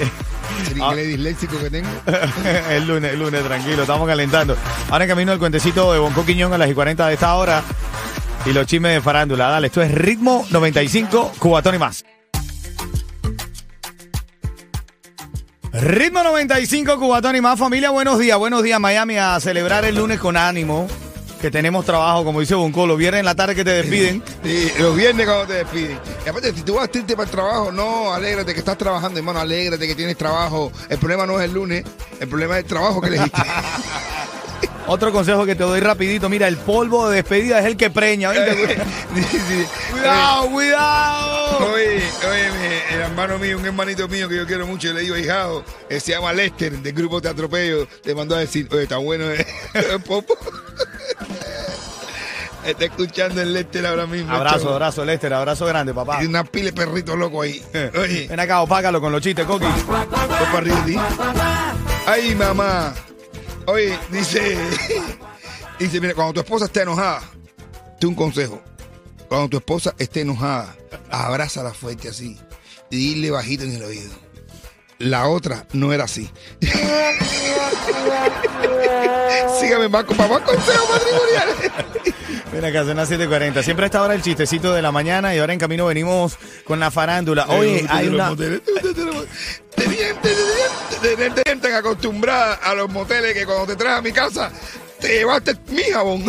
Es 0.62 0.70
el 0.72 0.82
Ah. 0.82 0.88
inglés 0.88 1.06
disléxico 1.08 1.58
que 1.58 1.70
tengo. 1.70 1.88
el 2.70 2.86
lunes, 2.86 3.12
el 3.12 3.18
lunes, 3.20 3.44
tranquilo, 3.44 3.82
estamos 3.82 4.08
calentando. 4.08 4.56
Ahora 4.90 5.04
en 5.04 5.10
camino 5.10 5.32
el 5.32 5.38
cuentecito 5.38 5.92
de 5.92 5.98
Bonco 6.00 6.24
Quiñón 6.26 6.52
a 6.52 6.58
las 6.58 6.68
y 6.68 6.74
40 6.74 7.06
de 7.06 7.14
esta 7.14 7.34
hora. 7.36 7.62
Y 8.46 8.52
los 8.52 8.66
chismes 8.66 8.94
de 8.94 9.00
farándula. 9.02 9.48
Dale, 9.50 9.66
esto 9.68 9.82
es 9.82 9.92
Ritmo 9.92 10.46
95, 10.50 11.32
Cubatón 11.38 11.74
y 11.74 11.78
más. 11.78 12.04
Ritmo 15.72 16.24
95, 16.24 16.98
Cubatón 16.98 17.36
y 17.36 17.40
más. 17.40 17.58
Familia, 17.58 17.90
buenos 17.90 18.18
días, 18.18 18.36
buenos 18.36 18.62
días, 18.62 18.80
Miami, 18.80 19.18
a 19.18 19.38
celebrar 19.38 19.84
el 19.84 19.94
lunes 19.94 20.18
con 20.18 20.36
ánimo. 20.36 20.88
Que 21.40 21.50
tenemos 21.50 21.86
trabajo, 21.86 22.24
como 22.24 22.40
dice 22.40 22.54
Bonco, 22.54 22.86
los 22.86 22.98
viernes 22.98 23.20
en 23.20 23.24
la 23.24 23.34
tarde 23.34 23.54
que 23.54 23.64
te 23.64 23.70
despiden. 23.70 24.22
Sí, 24.44 24.72
los 24.78 24.94
viernes 24.94 25.26
cuando 25.26 25.46
te 25.46 25.54
despiden. 25.54 25.98
Y 26.26 26.28
aparte, 26.28 26.52
si 26.52 26.62
tú 26.62 26.74
vas 26.74 26.90
triste 26.90 27.14
para 27.14 27.24
el 27.24 27.30
trabajo, 27.30 27.72
no, 27.72 28.12
alégrate 28.12 28.52
que 28.52 28.58
estás 28.58 28.76
trabajando, 28.76 29.20
hermano, 29.20 29.38
alégrate 29.38 29.86
que 29.86 29.94
tienes 29.94 30.18
trabajo. 30.18 30.70
El 30.88 30.98
problema 30.98 31.24
no 31.24 31.40
es 31.40 31.46
el 31.46 31.54
lunes, 31.54 31.84
el 32.18 32.28
problema 32.28 32.58
es 32.58 32.64
el 32.64 32.68
trabajo 32.68 33.00
que 33.00 33.06
elegiste. 33.06 33.40
Otro 34.92 35.12
consejo 35.12 35.46
que 35.46 35.54
te 35.54 35.62
doy 35.62 35.78
rapidito, 35.78 36.28
mira, 36.28 36.48
el 36.48 36.56
polvo 36.56 37.08
de 37.08 37.14
despedida 37.22 37.60
es 37.60 37.66
el 37.66 37.76
que 37.76 37.90
preña. 37.90 38.30
¿oíste? 38.30 38.76
Sí, 39.14 39.22
sí. 39.22 39.66
cuidado, 39.92 40.50
cuidado. 40.50 41.72
Oye, 41.72 42.02
oye, 42.28 42.94
el 42.94 43.00
hermano 43.02 43.38
mío, 43.38 43.56
un 43.56 43.64
hermanito 43.66 44.08
mío 44.08 44.28
que 44.28 44.34
yo 44.34 44.46
quiero 44.48 44.66
mucho, 44.66 44.92
le 44.92 45.02
digo 45.02 45.16
hijado, 45.16 45.64
eh, 45.88 46.00
se 46.00 46.10
llama 46.10 46.32
Lester, 46.32 46.72
del 46.78 46.92
grupo 46.92 47.22
Te 47.22 47.28
Atropello, 47.28 47.86
te 48.02 48.16
mandó 48.16 48.34
a 48.34 48.40
decir, 48.40 48.66
oye, 48.72 48.82
está 48.82 48.96
bueno 48.96 49.30
eh, 49.30 49.46
el 49.74 50.00
popo. 50.00 50.36
Está 52.66 52.84
escuchando 52.86 53.40
el 53.42 53.52
Lester 53.52 53.86
ahora 53.86 54.06
mismo. 54.06 54.34
Abrazo, 54.34 54.58
chavo. 54.58 54.72
abrazo, 54.72 55.04
Lester, 55.04 55.32
abrazo 55.32 55.66
grande, 55.66 55.94
papá. 55.94 56.20
Y 56.20 56.26
una 56.26 56.42
pila 56.42 56.66
de 56.66 56.72
perritos 56.72 57.16
locos 57.16 57.44
ahí. 57.44 57.62
Oye, 57.96 58.26
Ven 58.28 58.40
acá, 58.40 58.60
opácalo 58.60 59.00
con 59.00 59.12
los 59.12 59.22
chistes, 59.22 59.46
Coqui. 59.46 59.66
Ay, 62.06 62.34
mamá. 62.34 62.92
Oye, 63.66 63.98
dice, 64.10 64.56
dice, 65.78 66.00
mira, 66.00 66.14
cuando 66.14 66.32
tu 66.34 66.40
esposa 66.40 66.64
esté 66.66 66.82
enojada, 66.82 67.22
te 67.98 68.06
un 68.06 68.14
consejo. 68.14 68.60
Cuando 69.28 69.48
tu 69.48 69.56
esposa 69.58 69.94
esté 69.98 70.22
enojada, 70.22 70.74
abrázala 71.10 71.72
fuerte 71.72 72.08
así 72.08 72.36
y 72.90 72.96
dile 73.14 73.30
bajito 73.30 73.62
en 73.64 73.72
el 73.74 73.82
oído. 73.84 74.10
La 74.98 75.28
otra 75.28 75.66
no 75.72 75.92
era 75.92 76.04
así. 76.04 76.28
Sígame 79.60 79.88
más 79.88 80.04
con 80.04 80.16
más 80.16 80.28
consejos 80.42 80.88
matrimoniales. 80.90 81.56
Ven 82.52 82.64
acá, 82.64 82.84
son 82.84 82.96
las 82.96 83.10
7.40. 83.10 83.62
Siempre 83.62 83.84
a 83.84 83.86
esta 83.86 84.02
hora 84.02 84.14
el 84.14 84.22
chistecito 84.22 84.72
de 84.74 84.82
la 84.82 84.90
mañana 84.90 85.34
y 85.34 85.38
ahora 85.38 85.52
en 85.52 85.58
camino 85.58 85.86
venimos 85.86 86.36
con 86.64 86.80
la 86.80 86.90
farándula. 86.90 87.46
Oye, 87.48 87.86
hay 87.88 88.08
una... 88.08 88.34
te- 88.34 88.60
te- 91.02 91.16
te- 91.16 91.16
te- 91.16 91.16
te- 91.16 91.30
te- 91.30 91.34
te 91.34 91.42
tienen 91.42 91.60
tan 91.60 91.74
acostumbrada 91.74 92.54
a 92.54 92.74
los 92.74 92.90
moteles 92.90 93.34
que 93.34 93.44
cuando 93.46 93.66
te 93.66 93.76
traes 93.76 93.98
a 93.98 94.02
mi 94.02 94.12
casa 94.12 94.50
te 95.00 95.08
llevaste 95.18 95.54
mi 95.68 95.82
jabón. 95.84 96.22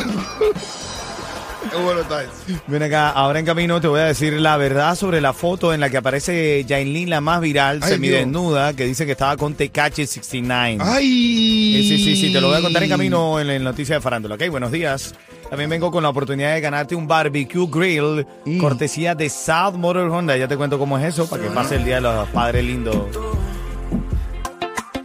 Qué 1.69 1.77
bueno 1.77 2.01
está 2.01 2.23
eso. 2.23 2.31
Ven 2.67 2.83
acá, 2.83 3.11
ahora 3.11 3.39
en 3.39 3.45
camino 3.45 3.79
te 3.79 3.87
voy 3.87 3.99
a 3.99 4.05
decir 4.05 4.33
la 4.33 4.57
verdad 4.57 4.95
sobre 4.95 5.21
la 5.21 5.31
foto 5.31 5.73
en 5.73 5.79
la 5.79 5.89
que 5.89 5.97
aparece 5.97 6.65
Jailin, 6.67 7.09
la 7.09 7.21
más 7.21 7.39
viral, 7.39 7.79
Ay, 7.83 7.91
semidesnuda, 7.93 8.73
que 8.73 8.85
dice 8.85 9.05
que 9.05 9.11
estaba 9.13 9.37
con 9.37 9.53
Tecachi 9.53 10.07
69. 10.07 10.77
¡Ay! 10.81 11.03
Sí, 11.03 11.87
sí, 11.87 12.03
sí, 12.03 12.15
sí, 12.27 12.33
te 12.33 12.41
lo 12.41 12.47
voy 12.47 12.57
a 12.57 12.61
contar 12.61 12.83
en 12.83 12.89
camino 12.89 13.39
en 13.39 13.47
la 13.47 13.59
noticia 13.59 13.95
de 13.95 14.01
Farándula. 14.01 14.35
Ok, 14.35 14.49
buenos 14.49 14.71
días. 14.71 15.13
También 15.49 15.69
vengo 15.69 15.91
con 15.91 16.01
la 16.01 16.09
oportunidad 16.09 16.53
de 16.55 16.61
ganarte 16.61 16.95
un 16.95 17.07
barbecue 17.07 17.67
grill, 17.69 18.25
Mm. 18.45 18.57
cortesía 18.59 19.13
de 19.15 19.29
South 19.29 19.75
Motor 19.75 20.09
Honda. 20.09 20.35
Ya 20.37 20.47
te 20.47 20.57
cuento 20.57 20.79
cómo 20.79 20.97
es 20.97 21.05
eso, 21.05 21.29
para 21.29 21.43
que 21.43 21.49
pase 21.51 21.75
el 21.75 21.85
día 21.85 21.95
de 21.95 22.01
los 22.01 22.27
padres 22.29 22.63
lindos. 22.65 22.95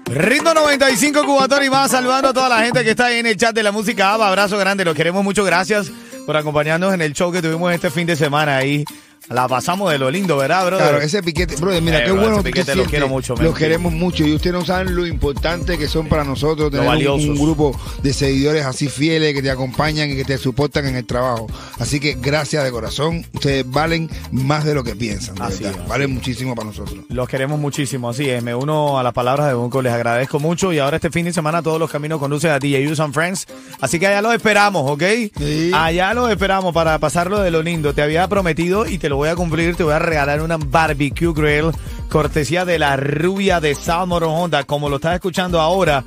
Ritmo 0.08 0.54
95 0.54 1.25
Cubatón 1.25 1.64
y 1.64 1.70
más, 1.70 1.90
saludando 1.90 2.28
a 2.28 2.32
toda 2.32 2.48
la 2.48 2.60
gente 2.60 2.84
que 2.84 2.90
está 2.90 3.06
ahí 3.06 3.18
en 3.18 3.26
el 3.26 3.36
chat 3.36 3.54
de 3.54 3.62
la 3.62 3.72
música 3.72 4.12
ABBA. 4.12 4.28
Abrazo 4.28 4.56
grande, 4.56 4.84
los 4.84 4.94
queremos 4.94 5.25
mucho. 5.25 5.42
Gracias 5.44 5.90
por 6.25 6.36
acompañarnos 6.36 6.94
en 6.94 7.02
el 7.02 7.12
show 7.12 7.32
que 7.32 7.42
tuvimos 7.42 7.72
este 7.72 7.90
fin 7.90 8.06
de 8.06 8.14
semana 8.14 8.56
ahí. 8.56 8.84
La 9.28 9.49
pasamos 9.49 9.90
de 9.90 9.99
lo 9.99 10.11
lindo, 10.11 10.37
¿verdad, 10.37 10.66
brother? 10.66 10.87
Claro, 10.88 11.02
ese 11.02 11.23
piquete, 11.23 11.56
brother, 11.56 11.83
mira, 11.83 11.99
Eh, 12.00 12.04
qué 12.06 12.12
bro, 12.12 12.21
bueno 12.21 12.35
ese 12.37 12.45
que 12.45 12.50
piquete 12.52 12.75
lo 12.76 12.85
quiero 12.85 13.09
mucho, 13.09 13.35
Lo 13.35 13.42
men. 13.42 13.54
queremos 13.54 13.92
mucho 13.92 14.25
y 14.25 14.33
ustedes 14.35 14.54
no 14.54 14.64
saben 14.64 14.95
lo 14.95 15.04
importante 15.06 15.76
que 15.78 15.88
son 15.88 16.06
para 16.09 16.23
nosotros 16.23 16.71
tener 16.71 17.09
un, 17.11 17.35
grupo 17.37 17.78
de 18.02 18.12
seguidores 18.12 18.64
así 18.64 18.88
fieles 18.88 19.35
que 19.35 19.42
te 19.42 19.50
acompañan 19.50 20.11
y 20.11 20.16
que 20.16 20.25
te 20.25 20.38
soportan 20.38 20.87
en 20.87 20.97
el 20.97 21.04
trabajo. 21.06 21.49
Así 21.78 21.99
que 21.99 22.14
gracias 22.21 22.62
de 22.64 22.71
corazón, 22.71 23.26
ustedes 23.33 23.68
valen 23.68 24.09
más 24.30 24.64
de 24.64 24.75
lo 24.75 24.85
que 24.85 24.95
piensan, 24.95 25.40
Así 25.42 25.64
verdad. 25.64 25.80
es. 25.83 25.88
Valen 25.88 26.14
muchísimo 26.14 26.54
para 26.54 26.68
nosotros. 26.68 26.97
Los 27.09 27.28
queremos 27.28 27.59
muchísimo, 27.59 28.09
así 28.11 28.28
es. 28.30 28.42
Me 28.42 28.54
uno 28.54 28.99
a 28.99 29.02
las 29.02 29.12
palabras 29.12 29.49
de 29.49 29.54
Bunko, 29.54 29.83
les 29.83 29.92
agradezco 29.92 30.38
mucho. 30.38 30.73
Y 30.73 30.78
ahora 30.78 30.97
este 30.97 31.11
fin 31.11 31.25
de 31.25 31.33
semana 31.33 31.62
todos 31.62 31.80
los 31.80 31.90
caminos 31.90 32.21
conducen 32.21 32.52
a 32.52 32.59
DJ 32.61 32.88
Use 32.90 33.02
and 33.02 33.12
Friends. 33.12 33.47
Así 33.80 33.99
que 33.99 34.06
allá 34.06 34.23
los 34.23 34.35
esperamos, 34.35 34.88
¿ok? 34.90 35.02
Sí. 35.37 35.71
Allá 35.75 36.14
los 36.14 36.30
esperamos 36.30 36.73
para 36.73 36.99
pasarlo 36.99 37.40
de 37.40 37.50
lo 37.50 37.62
lindo. 37.62 37.92
Te 37.92 38.02
había 38.02 38.28
prometido 38.28 38.87
y 38.87 38.99
te 38.99 39.09
lo 39.09 39.15
voy 39.16 39.28
a 39.28 39.37
cumplir. 39.37 39.76
Te 39.76 39.82
voy 39.82 39.92
a 39.92 39.99
regalar 39.99 40.40
una 40.40 40.56
barbecue 40.56 41.32
grill 41.32 41.73
cortesía 42.08 42.64
de 42.64 42.78
la 42.78 42.96
rubia 42.96 43.61
de 43.61 43.76
Motor 44.06 44.25
Honda. 44.25 44.64
Como 44.64 44.88
lo 44.88 44.96
estás 44.96 45.14
escuchando 45.14 45.61
ahora, 45.61 46.04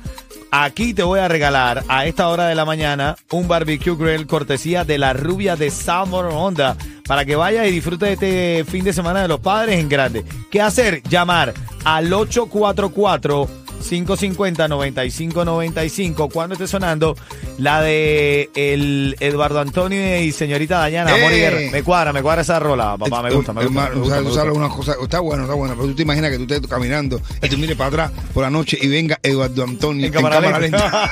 aquí 0.50 0.94
te 0.94 1.02
voy 1.02 1.20
a 1.20 1.28
regalar 1.28 1.84
a 1.88 2.06
esta 2.06 2.28
hora 2.28 2.46
de 2.46 2.54
la 2.54 2.64
mañana 2.64 3.16
un 3.30 3.48
barbecue 3.48 3.96
grill 3.96 4.26
cortesía 4.26 4.84
de 4.84 4.98
la 4.98 5.12
rubia 5.12 5.56
de 5.56 5.72
Motor 6.06 6.32
Honda 6.32 6.76
para 7.06 7.24
que 7.24 7.36
vayas 7.36 7.66
y 7.66 7.72
disfrutes 7.72 8.12
este 8.12 8.64
fin 8.64 8.84
de 8.84 8.92
semana 8.92 9.22
de 9.22 9.28
los 9.28 9.40
padres 9.40 9.78
en 9.78 9.88
grande. 9.88 10.24
¿Qué 10.50 10.62
hacer? 10.62 11.02
Llamar 11.02 11.52
al 11.84 12.12
844 12.12 13.59
550-9595 13.80 16.30
cuando 16.32 16.54
esté 16.54 16.66
sonando 16.66 17.16
la 17.58 17.80
de 17.82 18.50
el 18.54 19.16
Eduardo 19.20 19.60
Antonio 19.60 20.20
y 20.20 20.32
señorita 20.32 20.78
Dayana. 20.78 21.16
¡Eh! 21.16 21.36
guerra. 21.36 21.58
Me 21.72 21.82
cuadra, 21.82 22.12
me 22.12 22.22
cuadra 22.22 22.42
esa 22.42 22.58
rola, 22.58 22.96
papá, 22.98 23.22
me 23.22 23.30
gusta, 23.32 23.52
me 23.52 23.64
gusta. 23.64 23.88
Me 23.90 23.94
gusta, 23.96 24.18
tú 24.18 24.24
me 24.28 24.34
sabes 24.34 24.52
gusta. 24.52 24.54
una 24.66 24.68
cosa, 24.68 24.94
está 25.02 25.20
bueno, 25.20 25.42
está 25.44 25.54
bueno, 25.54 25.74
pero 25.74 25.88
tú 25.88 25.94
te 25.94 26.02
imaginas 26.02 26.30
que 26.30 26.36
tú 26.38 26.42
estés 26.42 26.66
caminando 26.68 27.20
y 27.42 27.48
tú 27.48 27.58
mires 27.58 27.76
para 27.76 27.88
atrás 27.88 28.10
por 28.32 28.42
la 28.42 28.50
noche 28.50 28.78
y 28.80 28.88
venga 28.88 29.18
Eduardo 29.22 29.64
Antonio 29.64 30.06
En 30.06 30.12
cámara 30.12 30.58
lenta. 30.58 30.80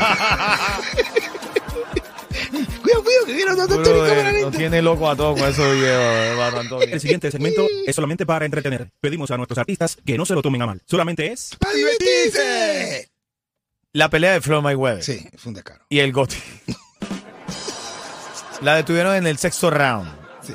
cuidado, 2.83 3.05
cuidado, 3.05 3.27
que 3.27 3.33
viene 3.33 3.51
Eduardo 3.53 3.63
Antonio 3.63 3.85
en 3.85 3.91
cámara 3.91 4.09
Brother, 4.09 4.33
lenta. 4.33 4.49
Nos 4.49 4.57
tiene 4.57 4.83
loco 4.83 5.11
a 5.11 5.17
todos 5.17 5.39
con 5.39 5.49
esos 5.49 5.75
videos, 5.75 6.27
Eduardo 6.35 6.61
Antonio. 6.61 6.89
El 6.91 7.01
siguiente 7.01 7.31
segmento 7.31 7.67
es 7.87 7.95
solamente 7.95 8.27
para 8.27 8.45
entretener. 8.45 8.89
Pedimos 9.01 9.31
a 9.31 9.37
nuestros 9.37 9.59
artistas 9.59 9.97
que 10.05 10.17
no 10.17 10.25
se 10.25 10.35
lo 10.35 10.43
tomen 10.43 10.63
a 10.63 10.67
mal. 10.67 10.81
Solamente 10.87 11.33
es 11.33 11.57
¡Para 11.59 11.75
divertirse! 12.25 13.09
La 13.93 14.11
pelea 14.11 14.33
de 14.33 14.41
Floyd 14.41 14.63
Mayweather 14.63 15.03
Sí, 15.03 15.27
es 15.33 15.47
un 15.47 15.55
descaro. 15.55 15.85
y 15.89 15.99
el 16.01 16.13
Gotti. 16.13 16.37
la 18.63 18.77
detuvieron 18.77 19.15
en 19.17 19.27
el 19.27 19.39
sexto 19.39 19.71
round. 19.71 20.09
Sí. 20.43 20.53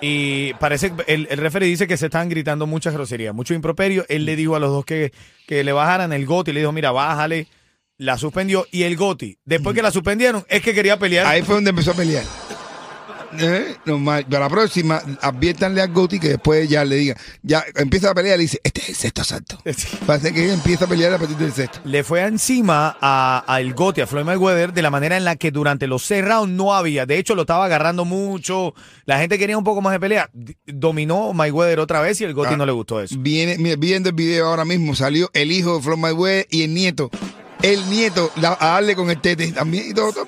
Y 0.00 0.54
parece 0.54 0.92
que 0.94 1.04
el, 1.12 1.26
el 1.30 1.38
referee 1.38 1.68
dice 1.68 1.86
que 1.86 1.96
se 1.96 2.06
están 2.06 2.28
gritando 2.28 2.66
muchas 2.66 2.94
groserías, 2.94 3.34
mucho 3.34 3.54
improperio. 3.54 4.04
Él 4.08 4.24
le 4.24 4.36
dijo 4.36 4.56
a 4.56 4.60
los 4.60 4.70
dos 4.70 4.84
que, 4.84 5.12
que 5.46 5.64
le 5.64 5.72
bajaran 5.72 6.12
el 6.12 6.26
Goti, 6.26 6.52
le 6.52 6.60
dijo, 6.60 6.72
mira, 6.72 6.90
bájale. 6.92 7.48
La 7.98 8.18
suspendió 8.18 8.66
y 8.70 8.82
el 8.82 8.94
Goti, 8.94 9.38
después 9.46 9.74
que 9.74 9.80
la 9.80 9.90
suspendieron, 9.90 10.44
es 10.50 10.60
que 10.60 10.74
quería 10.74 10.98
pelear. 10.98 11.26
Ahí 11.26 11.40
fue 11.42 11.54
donde 11.54 11.70
empezó 11.70 11.92
a 11.92 11.94
pelear. 11.94 12.24
¿Eh? 13.38 13.76
Normal. 13.84 14.24
Para 14.30 14.44
la 14.44 14.48
próxima, 14.50 15.02
adviértanle 15.20 15.80
a 15.82 15.86
Goti 15.86 16.18
que 16.18 16.28
después 16.30 16.68
ya 16.68 16.84
le 16.84 16.96
diga, 16.96 17.16
ya 17.42 17.64
empieza 17.74 18.10
a 18.10 18.14
pelear 18.14 18.36
y 18.36 18.38
le 18.38 18.42
dice, 18.44 18.60
este 18.64 18.80
es 18.82 18.88
el 18.90 18.94
sexto 18.94 19.22
asalto. 19.22 19.58
Parece 20.06 20.32
que 20.32 20.44
ella 20.44 20.54
empieza 20.54 20.84
a 20.84 20.88
pelear 20.88 21.12
a 21.12 21.18
partir 21.18 21.36
del 21.36 21.52
sexto. 21.52 21.80
Le 21.84 22.04
fue 22.04 22.22
encima 22.22 22.96
a, 23.00 23.44
a 23.46 23.60
el 23.60 23.74
Gotti, 23.74 24.00
a 24.00 24.06
Floyd 24.06 24.24
Mayweather, 24.24 24.72
de 24.72 24.82
la 24.82 24.90
manera 24.90 25.16
en 25.16 25.24
la 25.24 25.36
que 25.36 25.50
durante 25.50 25.86
los 25.86 26.02
seis 26.04 26.24
rounds 26.24 26.50
no 26.54 26.74
había. 26.74 27.06
De 27.06 27.18
hecho, 27.18 27.34
lo 27.34 27.42
estaba 27.42 27.64
agarrando 27.66 28.04
mucho. 28.04 28.74
La 29.04 29.18
gente 29.18 29.38
quería 29.38 29.58
un 29.58 29.64
poco 29.64 29.80
más 29.82 29.92
de 29.92 30.00
pelea. 30.00 30.30
Dominó 30.66 31.32
Mayweather 31.32 31.80
otra 31.80 32.00
vez 32.00 32.20
y 32.20 32.24
el 32.24 32.34
Gotti 32.34 32.54
Ah. 32.54 32.56
no 32.56 32.66
le 32.66 32.72
gustó 32.72 33.00
eso. 33.00 33.16
Viene, 33.18 33.56
mira, 33.58 33.76
viendo 33.76 34.08
el 34.10 34.14
video 34.14 34.46
ahora 34.48 34.64
mismo, 34.64 34.94
salió 34.94 35.30
el 35.32 35.50
hijo 35.52 35.76
de 35.76 35.82
Floyd 35.82 35.98
Mayweather 35.98 36.46
y 36.50 36.62
el 36.62 36.74
nieto. 36.74 37.10
El 37.62 37.88
nieto 37.88 38.30
la- 38.36 38.56
a 38.60 38.66
darle 38.74 38.94
con 38.94 39.10
el 39.10 39.20
tete 39.20 39.50
también 39.52 39.90
y 39.90 39.94
todo, 39.94 40.12
todo 40.12 40.26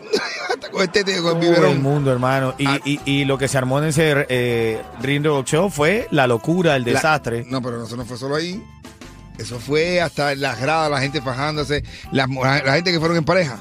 mundo 0.73 0.83
hasta 0.83 1.23
con 1.23 1.41
Todo 1.41 1.67
el 1.67 1.79
mundo, 1.81 2.13
hermano. 2.13 2.55
Y, 2.59 2.67
Ah. 2.67 2.81
y- 2.85 3.01
y 3.05 3.25
lo 3.25 3.39
que 3.39 3.49
se 3.49 3.59
armó 3.59 3.79
en 3.79 3.87
ese 3.87 4.27
eh, 4.29 4.83
ring 5.01 5.23
boxeo 5.23 5.71
fue 5.71 6.09
la 6.11 6.27
locura, 6.27 6.77
el 6.77 6.85
La- 6.85 6.93
desastre. 6.93 7.45
no, 7.49 7.61
pero 7.63 7.85
eso 7.85 7.97
no 7.97 8.05
fue 8.05 8.17
solo 8.17 8.37
ahí. 8.37 8.63
Eso 9.39 9.59
fue 9.61 10.01
hasta 10.01 10.35
las 10.35 10.61
gradas, 10.61 10.91
la 10.91 11.01
gente 11.01 11.23
fajándose, 11.23 11.85
la, 12.11 12.27
la 12.27 12.75
gente 12.75 12.91
que 12.91 12.99
fueron 12.99 13.17
en 13.17 13.25
pareja. 13.25 13.59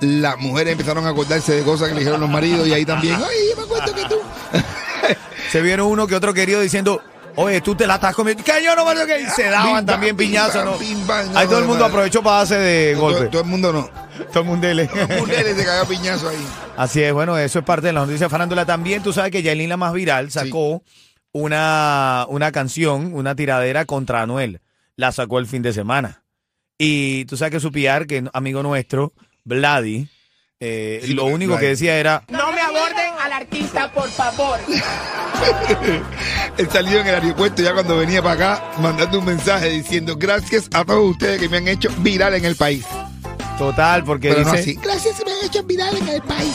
Las 0.00 0.36
mujeres 0.38 0.72
empezaron 0.72 1.06
a 1.06 1.10
acordarse 1.10 1.54
de 1.54 1.62
cosas 1.62 1.88
que 1.88 1.94
le 1.94 2.00
dijeron 2.00 2.20
los 2.20 2.28
maridos 2.28 2.68
y 2.68 2.72
ahí 2.74 2.84
también. 2.84 3.14
Ay, 3.16 3.36
yo 3.50 3.56
me 3.56 3.62
acuerdo 3.62 3.94
que 3.94 4.02
tú. 4.02 4.16
Se 5.50 5.62
vieron 5.62 5.86
uno 5.86 6.06
que 6.06 6.14
otro 6.14 6.34
querido 6.34 6.60
diciendo, 6.60 7.00
oye, 7.36 7.60
tú 7.62 7.74
te 7.74 7.86
la 7.86 7.94
estás 7.94 8.14
comiendo. 8.14 8.44
Que 8.44 8.62
yo 8.62 8.76
no 8.76 8.84
me 8.84 8.94
lo 8.94 9.06
que 9.06 9.20
y 9.22 9.26
se 9.26 9.44
daban 9.44 9.76
Bim, 9.78 9.86
también 9.86 10.16
piñazos, 10.16 10.64
¿no? 10.64 10.76
bim, 10.76 11.06
bam, 11.06 11.32
no, 11.32 11.38
Ahí 11.38 11.46
todo 11.46 11.60
el 11.60 11.64
mundo 11.64 11.84
aprovechó 11.86 12.22
para 12.22 12.38
darse 12.38 12.56
de 12.58 12.94
golpe. 12.94 13.26
todo 13.28 13.40
el 13.42 13.48
mundo 13.48 13.72
no. 13.72 13.88
Todo 14.32 14.40
el 14.40 14.44
mundo 14.48 14.72
le- 14.72 14.88
Mujeres 15.18 15.56
se 15.56 15.64
cagó 15.64 15.86
piñazo 15.88 16.28
ahí. 16.28 16.46
Así 16.76 17.02
es, 17.02 17.12
bueno, 17.12 17.36
eso 17.38 17.58
es 17.60 17.64
parte 17.64 17.86
de 17.88 17.92
la 17.92 18.04
noticia 18.06 18.28
farándula. 18.28 18.64
También 18.66 19.02
tú 19.02 19.12
sabes 19.12 19.30
que 19.32 19.42
Yailin 19.42 19.68
la 19.68 19.76
más 19.76 19.92
viral 19.92 20.30
sacó 20.30 20.82
una, 21.32 22.26
una 22.28 22.52
canción, 22.52 23.12
una 23.14 23.34
tiradera 23.34 23.84
contra 23.84 24.22
Anuel. 24.22 24.60
La 24.96 25.12
sacó 25.12 25.38
el 25.38 25.46
fin 25.46 25.62
de 25.62 25.72
semana. 25.72 26.22
Y 26.78 27.24
tú 27.26 27.36
sabes 27.36 27.52
que 27.52 27.60
su 27.60 27.70
PR, 27.72 28.06
que 28.06 28.18
es 28.18 28.24
amigo 28.32 28.62
nuestro, 28.62 29.12
Vladi, 29.44 30.08
eh, 30.60 31.00
Sí, 31.04 31.14
lo 31.14 31.24
único 31.26 31.54
Vladi- 31.54 31.60
que 31.60 31.66
decía 31.68 31.98
era, 31.98 32.22
No 32.28 32.50
me 32.52 32.60
aborden 32.60 33.12
al 33.22 33.32
artista, 33.32 33.92
por 33.92 34.08
favor. 34.08 34.58
Él 36.56 36.68
salió 36.70 37.00
en 37.00 37.06
el 37.06 37.14
aeropuerto 37.16 37.62
ya 37.62 37.74
cuando 37.74 37.98
venía 37.98 38.22
para 38.22 38.54
acá 38.54 38.72
mandando 38.80 39.18
un 39.18 39.26
mensaje 39.26 39.68
diciendo 39.68 40.16
gracias 40.16 40.68
a 40.72 40.84
todos 40.84 41.10
ustedes 41.10 41.40
que 41.40 41.48
me 41.48 41.58
han 41.58 41.68
hecho 41.68 41.90
viral 41.98 42.34
en 42.34 42.44
el 42.46 42.56
país. 42.56 42.86
Total, 43.58 44.04
porque 44.04 44.28
Pero 44.30 44.42
no 44.44 44.50
dice- 44.52 44.60
así. 44.62 44.74
Gracias 44.82 45.16
me 45.24 45.32
han 45.32 45.44
hecho 45.44 45.62
viral 45.64 45.96
en 45.96 46.08
el 46.08 46.22
país. 46.22 46.54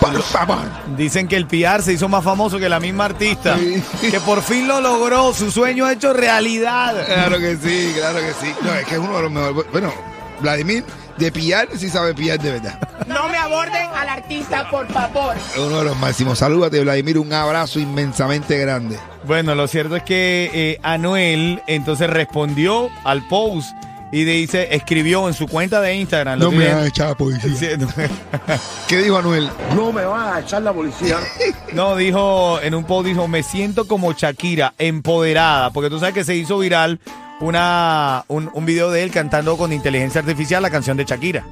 Por 0.00 0.20
favor. 0.22 0.58
dicen 0.96 1.28
que 1.28 1.36
el 1.36 1.46
PR 1.46 1.80
se 1.80 1.92
hizo 1.92 2.08
más 2.08 2.24
famoso 2.24 2.58
que 2.58 2.68
la 2.68 2.80
misma 2.80 3.04
artista. 3.04 3.56
Sí. 3.56 4.10
Que 4.10 4.18
por 4.20 4.42
fin 4.42 4.66
lo 4.66 4.80
logró, 4.80 5.32
su 5.32 5.50
sueño 5.52 5.88
hecho 5.88 6.12
realidad. 6.12 7.06
Claro 7.06 7.38
que 7.38 7.56
sí, 7.56 7.92
claro 7.96 8.18
que 8.18 8.32
sí. 8.44 8.52
No, 8.62 8.74
es 8.74 8.84
que 8.86 8.94
es 8.94 9.00
uno 9.00 9.16
de 9.16 9.22
los 9.22 9.30
mejores. 9.30 9.70
Bueno, 9.70 9.92
Vladimir, 10.40 10.84
de 11.18 11.30
pillar, 11.30 11.68
sí 11.76 11.88
sabe 11.88 12.14
pillar 12.14 12.40
de 12.40 12.50
verdad. 12.50 12.78
No 13.06 13.28
me 13.28 13.36
aborden 13.38 13.90
al 13.94 14.08
artista, 14.08 14.68
por 14.70 14.88
favor. 14.92 15.36
Es 15.36 15.58
uno 15.58 15.78
de 15.78 15.84
los 15.84 15.96
máximos. 15.98 16.38
Salúdate, 16.40 16.80
Vladimir. 16.80 17.16
Un 17.18 17.32
abrazo 17.32 17.78
inmensamente 17.78 18.58
grande. 18.58 18.98
Bueno, 19.24 19.54
lo 19.54 19.68
cierto 19.68 19.94
es 19.94 20.02
que 20.02 20.50
eh, 20.52 20.80
Anuel 20.82 21.62
entonces 21.68 22.10
respondió 22.10 22.90
al 23.04 23.22
post 23.28 23.70
y 24.12 24.24
dice, 24.24 24.68
escribió 24.74 25.26
en 25.26 25.34
su 25.34 25.48
cuenta 25.48 25.80
de 25.80 25.94
Instagram. 25.96 26.38
No 26.38 26.52
me 26.52 26.68
van 26.68 26.84
a 26.84 26.86
echar 26.86 27.08
a 27.08 27.14
policía. 27.16 27.50
Sí, 27.56 27.66
no. 27.78 27.88
¿Qué 28.88 28.98
dijo 28.98 29.16
Anuel? 29.16 29.48
No 29.74 29.90
me 29.90 30.04
van 30.04 30.34
a 30.34 30.40
echar 30.40 30.62
la 30.62 30.72
policía. 30.72 31.18
No, 31.72 31.96
dijo, 31.96 32.60
en 32.60 32.74
un 32.74 32.84
post 32.84 33.06
dijo, 33.06 33.26
me 33.28 33.42
siento 33.42 33.88
como 33.88 34.12
Shakira, 34.12 34.74
empoderada, 34.76 35.70
porque 35.70 35.88
tú 35.88 35.98
sabes 35.98 36.12
que 36.12 36.22
se 36.22 36.36
hizo 36.36 36.58
viral 36.58 37.00
una, 37.40 38.26
un, 38.28 38.50
un 38.52 38.66
video 38.66 38.90
de 38.90 39.02
él 39.02 39.10
cantando 39.10 39.56
con 39.56 39.72
inteligencia 39.72 40.20
artificial 40.20 40.62
la 40.62 40.68
canción 40.68 40.98
de 40.98 41.06
Shakira. 41.06 41.46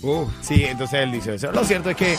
Uf. 0.00 0.28
Sí, 0.42 0.64
entonces 0.64 1.00
él 1.00 1.10
dice 1.10 1.34
eso. 1.34 1.50
Lo 1.50 1.64
cierto 1.64 1.90
es 1.90 1.96
que 1.96 2.16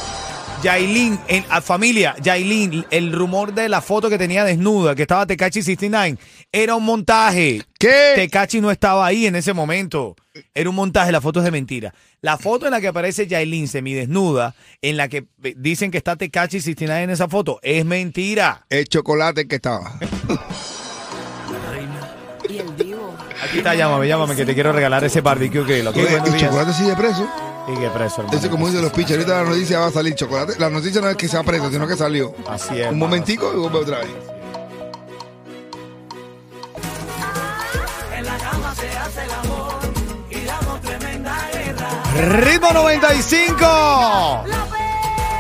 Yailin, 0.63 1.19
en, 1.27 1.45
a 1.50 1.62
familia, 1.62 2.15
Yailin, 2.21 2.85
el 2.89 3.12
rumor 3.12 3.53
de 3.53 3.69
la 3.69 3.81
foto 3.81 4.09
que 4.09 4.17
tenía 4.17 4.43
desnuda, 4.43 4.95
que 4.95 5.03
estaba 5.03 5.25
Tecachi 5.25 5.62
69, 5.62 6.17
era 6.51 6.75
un 6.75 6.83
montaje. 6.83 7.62
¿Qué? 7.77 8.13
Tecachi 8.15 8.62
no 8.62 8.71
estaba 8.71 9.05
ahí 9.05 9.27
en 9.27 9.35
ese 9.35 9.53
momento. 9.53 10.15
Era 10.53 10.69
un 10.69 10.75
montaje, 10.75 11.12
la 11.12 11.21
foto 11.21 11.39
es 11.39 11.45
de 11.45 11.51
mentira. 11.51 11.93
La 12.21 12.38
foto 12.38 12.65
en 12.65 12.71
la 12.71 12.81
que 12.81 12.88
aparece 12.88 13.27
Yailin 13.27 13.67
semidesnuda, 13.67 14.55
en 14.81 14.97
la 14.97 15.07
que 15.07 15.25
dicen 15.55 15.91
que 15.91 15.97
está 15.97 16.15
Tecachi 16.15 16.59
69 16.59 17.03
en 17.03 17.09
esa 17.12 17.27
foto, 17.27 17.59
es 17.62 17.85
mentira. 17.85 18.65
El 18.69 18.88
chocolate 18.88 19.47
que 19.47 19.55
estaba. 19.57 20.00
Aquí 23.43 23.57
está, 23.59 23.75
llámame, 23.75 24.07
llámame, 24.07 24.35
que 24.35 24.45
te 24.45 24.53
quiero 24.53 24.71
regalar 24.71 25.03
ese 25.03 25.21
barbecue 25.21 25.65
que 25.65 25.83
lo 25.83 25.93
que 25.93 26.01
el 26.01 26.38
chocolate 26.38 26.74
sigue 26.74 26.95
preso. 26.95 27.29
Y 27.67 27.77
que 27.77 27.89
preso, 27.89 28.22
hermano. 28.22 28.38
Ese 28.38 28.50
como 28.50 28.67
dicen 28.67 28.81
los 28.81 28.91
pichos, 28.91 29.12
ahorita 29.12 29.43
la 29.43 29.50
noticia 29.50 29.79
va 29.79 29.88
a 29.88 29.91
salir 29.91 30.13
chocolate. 30.15 30.60
La 30.60 30.69
noticia 30.69 31.01
no 31.01 31.10
es 31.10 31.15
que 31.15 31.27
sea 31.27 31.43
preso, 31.43 31.72
sino 31.72 31.88
que 31.88 31.95
salió. 31.95 32.34
Así 32.48 32.79
es. 32.79 32.91
Un 32.91 33.00
momentico 33.00 33.51
y 33.53 33.57
vuelve 33.57 33.79
otra 33.79 34.00
vez. 34.00 34.10
Ritmo 42.15 42.72
95. 42.72 43.65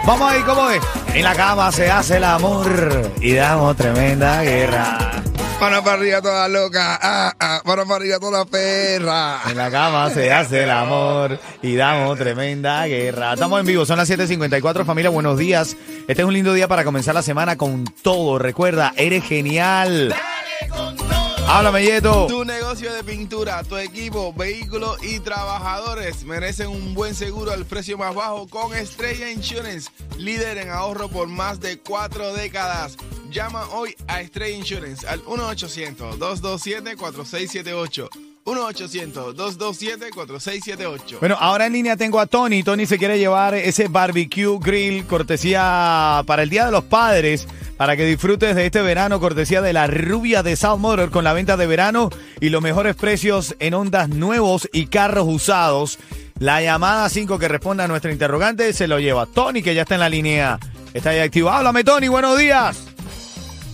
Vamos 0.05 0.31
ahí, 0.31 0.41
¿cómo 0.41 0.69
es? 0.69 0.81
En 1.13 1.23
la 1.23 1.33
cama 1.33 1.71
se 1.71 1.89
hace 1.89 2.17
el 2.17 2.23
amor 2.23 3.11
y 3.21 3.33
damos 3.33 3.75
tremenda 3.75 4.41
guerra. 4.43 5.14
Mano 5.59 5.83
para 5.83 5.93
arriba 5.93 6.21
toda 6.21 6.47
loca, 6.49 6.99
ah, 7.01 7.33
ah, 7.39 7.61
mano 7.65 7.85
para 7.85 7.95
arriba 7.95 8.19
toda 8.19 8.45
perra. 8.45 9.41
En 9.49 9.57
la 9.57 9.71
cama 9.71 10.09
se 10.09 10.31
hace 10.31 10.63
el 10.63 10.69
amor 10.69 11.39
y 11.61 11.75
damos 11.75 12.19
tremenda 12.19 12.85
guerra. 12.85 13.33
Estamos 13.33 13.61
en 13.61 13.65
vivo, 13.65 13.85
son 13.85 13.97
las 13.97 14.09
7:54, 14.09 14.85
familia. 14.85 15.09
Buenos 15.09 15.37
días. 15.37 15.77
Este 16.07 16.21
es 16.21 16.27
un 16.27 16.33
lindo 16.33 16.53
día 16.53 16.67
para 16.67 16.83
comenzar 16.83 17.15
la 17.15 17.21
semana 17.21 17.57
con 17.57 17.85
todo. 17.85 18.37
Recuerda, 18.37 18.93
eres 18.97 19.23
genial. 19.23 20.13
Háblame, 21.47 21.83
Yeto. 21.83 22.27
Tu 22.27 22.43
negocio 22.43 22.93
de 22.93 23.03
pintura, 23.03 23.63
tu 23.63 23.77
equipo, 23.77 24.33
vehículos 24.33 24.97
y 25.03 25.19
trabajadores 25.19 26.25
merecen 26.25 26.67
un 26.67 26.93
buen 26.93 27.15
seguro 27.15 27.53
al 27.53 27.65
precio 27.65 27.97
más 27.97 28.13
bajo 28.13 28.47
con 28.47 28.75
Estrella 28.75 29.31
Insurance, 29.31 29.89
líder 30.17 30.57
en 30.57 30.69
ahorro 30.69 31.07
por 31.07 31.27
más 31.27 31.59
de 31.59 31.79
cuatro 31.79 32.33
décadas. 32.33 32.97
Llama 33.35 33.67
hoy 33.73 33.93
a 34.07 34.21
Estrella 34.21 34.55
Insurance 34.55 35.05
al 35.05 35.21
1-800-227-4678. 35.25 38.07
1-800-227-4678. 38.45 41.19
Bueno, 41.19 41.35
ahora 41.37 41.65
en 41.65 41.73
línea 41.73 41.97
tengo 41.97 42.21
a 42.21 42.27
Tony. 42.27 42.63
Tony 42.63 42.85
se 42.85 42.97
quiere 42.97 43.19
llevar 43.19 43.53
ese 43.53 43.89
barbecue 43.89 44.57
grill 44.61 45.05
cortesía 45.05 46.23
para 46.25 46.43
el 46.43 46.49
Día 46.49 46.65
de 46.65 46.71
los 46.71 46.85
Padres. 46.85 47.45
Para 47.75 47.97
que 47.97 48.05
disfrutes 48.05 48.55
de 48.55 48.67
este 48.67 48.81
verano, 48.81 49.19
cortesía 49.19 49.61
de 49.61 49.73
la 49.73 49.87
rubia 49.87 50.41
de 50.41 50.55
South 50.55 50.79
Motor 50.79 51.11
con 51.11 51.25
la 51.25 51.33
venta 51.33 51.57
de 51.57 51.67
verano 51.67 52.09
y 52.39 52.47
los 52.47 52.61
mejores 52.61 52.95
precios 52.95 53.57
en 53.59 53.73
ondas 53.73 54.07
nuevos 54.07 54.69
y 54.71 54.85
carros 54.85 55.27
usados. 55.27 55.99
La 56.39 56.61
llamada 56.61 57.09
5 57.09 57.37
que 57.37 57.49
responda 57.49 57.83
a 57.83 57.89
nuestra 57.89 58.13
interrogante 58.13 58.71
se 58.71 58.87
lo 58.87 59.01
lleva 59.01 59.25
Tony, 59.25 59.61
que 59.61 59.75
ya 59.75 59.81
está 59.81 59.95
en 59.95 59.99
la 59.99 60.07
línea. 60.07 60.57
Está 60.93 61.09
ahí 61.09 61.19
activo. 61.19 61.49
Háblame, 61.49 61.83
Tony. 61.83 62.07
Buenos 62.07 62.39
días. 62.39 62.94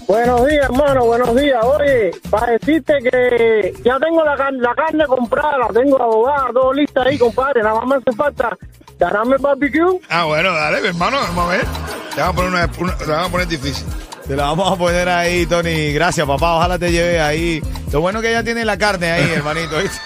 Buenos 0.08 0.46
días, 0.48 0.66
hermano, 0.66 1.06
buenos 1.06 1.36
días. 1.36 1.64
Oye, 1.64 2.12
para 2.30 2.54
decirte 2.54 2.94
que 3.02 3.74
ya 3.84 3.98
tengo 4.00 4.24
la, 4.26 4.36
car- 4.36 4.54
la 4.54 4.76
carne 4.76 5.06
comprada, 5.06 5.58
la 5.58 5.68
tengo 5.68 6.02
abogada, 6.02 6.48
todo 6.54 6.74
lista 6.74 7.04
ahí, 7.04 7.18
compadre. 7.18 7.62
Nada 7.64 7.76
más 7.82 7.88
me 7.88 7.96
hace 7.96 8.12
falta 8.18 8.58
ganarme 9.00 9.36
el 9.38 9.42
barbecue. 9.42 10.00
Ah, 10.10 10.26
bueno, 10.26 10.52
dale, 10.54 10.82
mi 10.82 10.88
hermano, 10.90 11.18
vamos 11.20 11.46
a 11.46 11.58
ver. 11.58 11.66
Te 12.14 12.22
van 12.22 12.30
a 12.30 12.34
poner, 12.34 12.50
una, 12.52 12.70
una- 12.80 12.98
te 12.98 13.06
van 13.06 13.26
a 13.26 13.30
poner 13.30 13.48
difícil. 13.48 13.88
Te 14.28 14.36
la 14.36 14.44
vamos 14.46 14.72
a 14.72 14.76
poner 14.76 15.08
ahí, 15.08 15.46
Tony. 15.46 15.94
Gracias, 15.94 16.28
papá. 16.28 16.56
Ojalá 16.58 16.78
te 16.78 16.92
lleve 16.92 17.20
ahí. 17.22 17.62
Lo 17.92 18.02
bueno 18.02 18.22
que 18.22 18.32
ya 18.32 18.44
tiene 18.44 18.66
la 18.66 18.78
carne 18.78 19.12
ahí, 19.12 19.32
hermanito. 19.32 19.78
¿viste? 19.78 19.98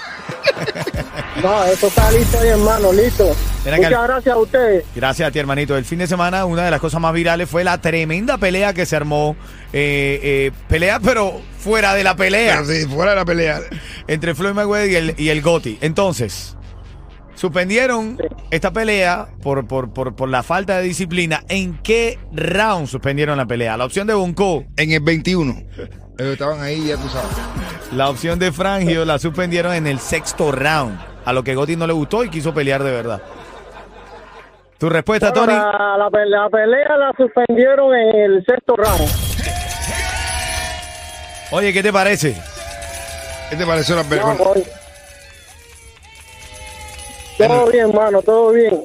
No, 1.43 1.63
eso 1.65 1.87
está 1.87 2.11
listo 2.11 2.39
ahí, 2.39 2.47
hermano, 2.49 2.93
listo. 2.93 3.35
Mira 3.65 3.77
Muchas 3.77 4.03
gracias 4.07 4.35
a 4.35 4.37
ustedes. 4.37 4.85
Gracias 4.95 5.27
a 5.27 5.31
ti, 5.31 5.39
hermanito. 5.39 5.75
El 5.77 5.85
fin 5.85 5.99
de 5.99 6.07
semana, 6.07 6.45
una 6.45 6.63
de 6.63 6.71
las 6.71 6.79
cosas 6.79 7.01
más 7.01 7.13
virales 7.13 7.49
fue 7.49 7.63
la 7.63 7.79
tremenda 7.81 8.37
pelea 8.37 8.73
que 8.73 8.85
se 8.85 8.95
armó. 8.95 9.35
eh, 9.73 10.19
eh, 10.23 10.51
pelea, 10.69 10.99
pero 10.99 11.41
fuera 11.59 11.93
de 11.93 12.03
la 12.03 12.15
pelea. 12.15 12.61
Pero 12.61 12.65
si 12.79 12.85
fuera 12.87 13.11
de 13.11 13.17
la 13.17 13.25
pelea. 13.25 13.59
Entre 14.07 14.33
Floyd 14.33 14.53
Mayweather 14.53 14.89
y 14.89 14.95
el, 14.95 15.15
y 15.17 15.29
el 15.29 15.41
Gotti. 15.41 15.77
Entonces, 15.81 16.55
suspendieron 17.35 18.17
esta 18.51 18.71
pelea 18.71 19.27
por, 19.41 19.67
por, 19.67 19.93
por, 19.93 20.15
por 20.15 20.29
la 20.29 20.41
falta 20.41 20.77
de 20.77 20.83
disciplina. 20.83 21.43
¿En 21.49 21.77
qué 21.83 22.17
round 22.31 22.87
suspendieron 22.87 23.37
la 23.37 23.45
pelea? 23.45 23.75
La 23.77 23.85
opción 23.85 24.07
de 24.07 24.13
Bonco, 24.13 24.63
En 24.77 24.91
el 24.91 25.01
21. 25.01 25.63
Ellos 26.17 26.33
estaban 26.33 26.61
ahí, 26.61 26.87
ya 26.87 26.95
tú 26.97 27.07
sabes. 27.09 27.29
la 27.91 28.09
opción 28.09 28.39
de 28.39 28.51
Frangio 28.51 29.03
la 29.05 29.19
suspendieron 29.19 29.73
en 29.73 29.87
el 29.87 29.99
sexto 29.99 30.51
round. 30.51 30.97
A 31.25 31.33
lo 31.33 31.43
que 31.43 31.55
Gotti 31.55 31.75
no 31.75 31.87
le 31.87 31.93
gustó 31.93 32.23
y 32.23 32.29
quiso 32.29 32.53
pelear 32.53 32.83
de 32.83 32.91
verdad. 32.91 33.21
¿Tu 34.77 34.89
respuesta, 34.89 35.31
Bueno, 35.31 35.45
Tony? 35.45 35.55
la, 35.57 35.97
la 35.97 36.09
pe- 36.09 36.25
la 36.25 36.49
pelea 36.49 36.97
la 36.97 37.11
suspendieron 37.17 37.93
en 37.95 38.15
el 38.31 38.45
sexto 38.45 38.75
round. 38.75 39.09
Oye, 41.51 41.73
¿qué 41.73 41.81
te 41.81 41.91
parece? 41.93 42.35
¿Qué 43.49 43.55
te 43.55 43.65
pareció 43.65 43.95
la 43.95 44.03
coño. 44.03 44.37
Todo 47.37 47.69
bien, 47.69 47.89
hermano, 47.89 48.21
todo 48.21 48.51
bien. 48.53 48.81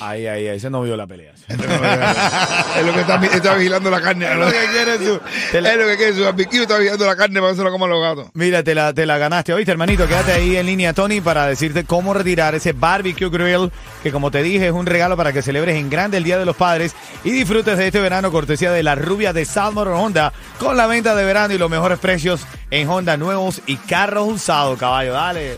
Ay, 0.00 0.26
ay, 0.28 0.46
ay, 0.48 0.56
ese 0.56 0.70
no 0.70 0.82
vio 0.82 0.96
la 0.96 1.06
pelea. 1.06 1.32
es 1.48 2.86
lo 2.86 2.92
que 2.94 3.00
está, 3.00 3.16
está 3.26 3.54
vigilando 3.54 3.90
la 3.90 4.00
carne. 4.00 4.26
¿no? 4.34 4.44
lo 4.44 4.46
que 4.50 4.66
quiere 4.72 4.98
su- 4.98 5.20
la- 5.60 5.72
Es 5.72 5.76
lo 5.78 5.86
que 5.86 5.96
quiere 5.96 6.14
su 6.14 6.22
barbecue, 6.22 6.62
está 6.62 6.78
vigilando 6.78 7.06
la 7.06 7.16
carne 7.16 7.40
para 7.40 7.52
que 7.52 7.58
se 7.58 7.64
la 7.64 7.70
coman 7.70 7.90
los 7.90 8.00
gatos. 8.00 8.30
Mira, 8.34 8.62
te 8.62 8.74
la, 8.74 8.94
te 8.94 9.04
la 9.04 9.18
ganaste. 9.18 9.52
Oíste, 9.52 9.72
hermanito, 9.72 10.06
quédate 10.06 10.32
ahí 10.32 10.56
en 10.56 10.66
línea, 10.66 10.92
Tony, 10.92 11.20
para 11.20 11.46
decirte 11.48 11.84
cómo 11.84 12.14
retirar 12.14 12.54
ese 12.54 12.72
barbecue 12.72 13.28
grill, 13.28 13.70
que 14.02 14.12
como 14.12 14.30
te 14.30 14.42
dije, 14.42 14.68
es 14.68 14.72
un 14.72 14.86
regalo 14.86 15.16
para 15.16 15.32
que 15.32 15.42
celebres 15.42 15.76
en 15.76 15.90
grande 15.90 16.18
el 16.18 16.24
Día 16.24 16.38
de 16.38 16.46
los 16.46 16.54
Padres 16.56 16.94
y 17.24 17.30
disfrutes 17.32 17.76
de 17.76 17.88
este 17.88 18.00
verano 18.00 18.30
cortesía 18.32 18.70
de 18.72 18.82
la 18.84 18.94
rubia 18.94 19.32
de 19.32 19.44
Salmon 19.44 19.88
Honda 19.88 20.32
con 20.60 20.76
la 20.76 20.86
venta 20.86 21.14
de 21.16 21.24
verano 21.24 21.52
y 21.52 21.58
los 21.58 21.68
mejores 21.68 21.98
precios 21.98 22.40
en 22.70 22.88
Honda 22.88 23.16
nuevos 23.16 23.60
y 23.66 23.76
carros 23.76 24.28
usados, 24.28 24.78
caballo. 24.78 25.12
Dale. 25.14 25.56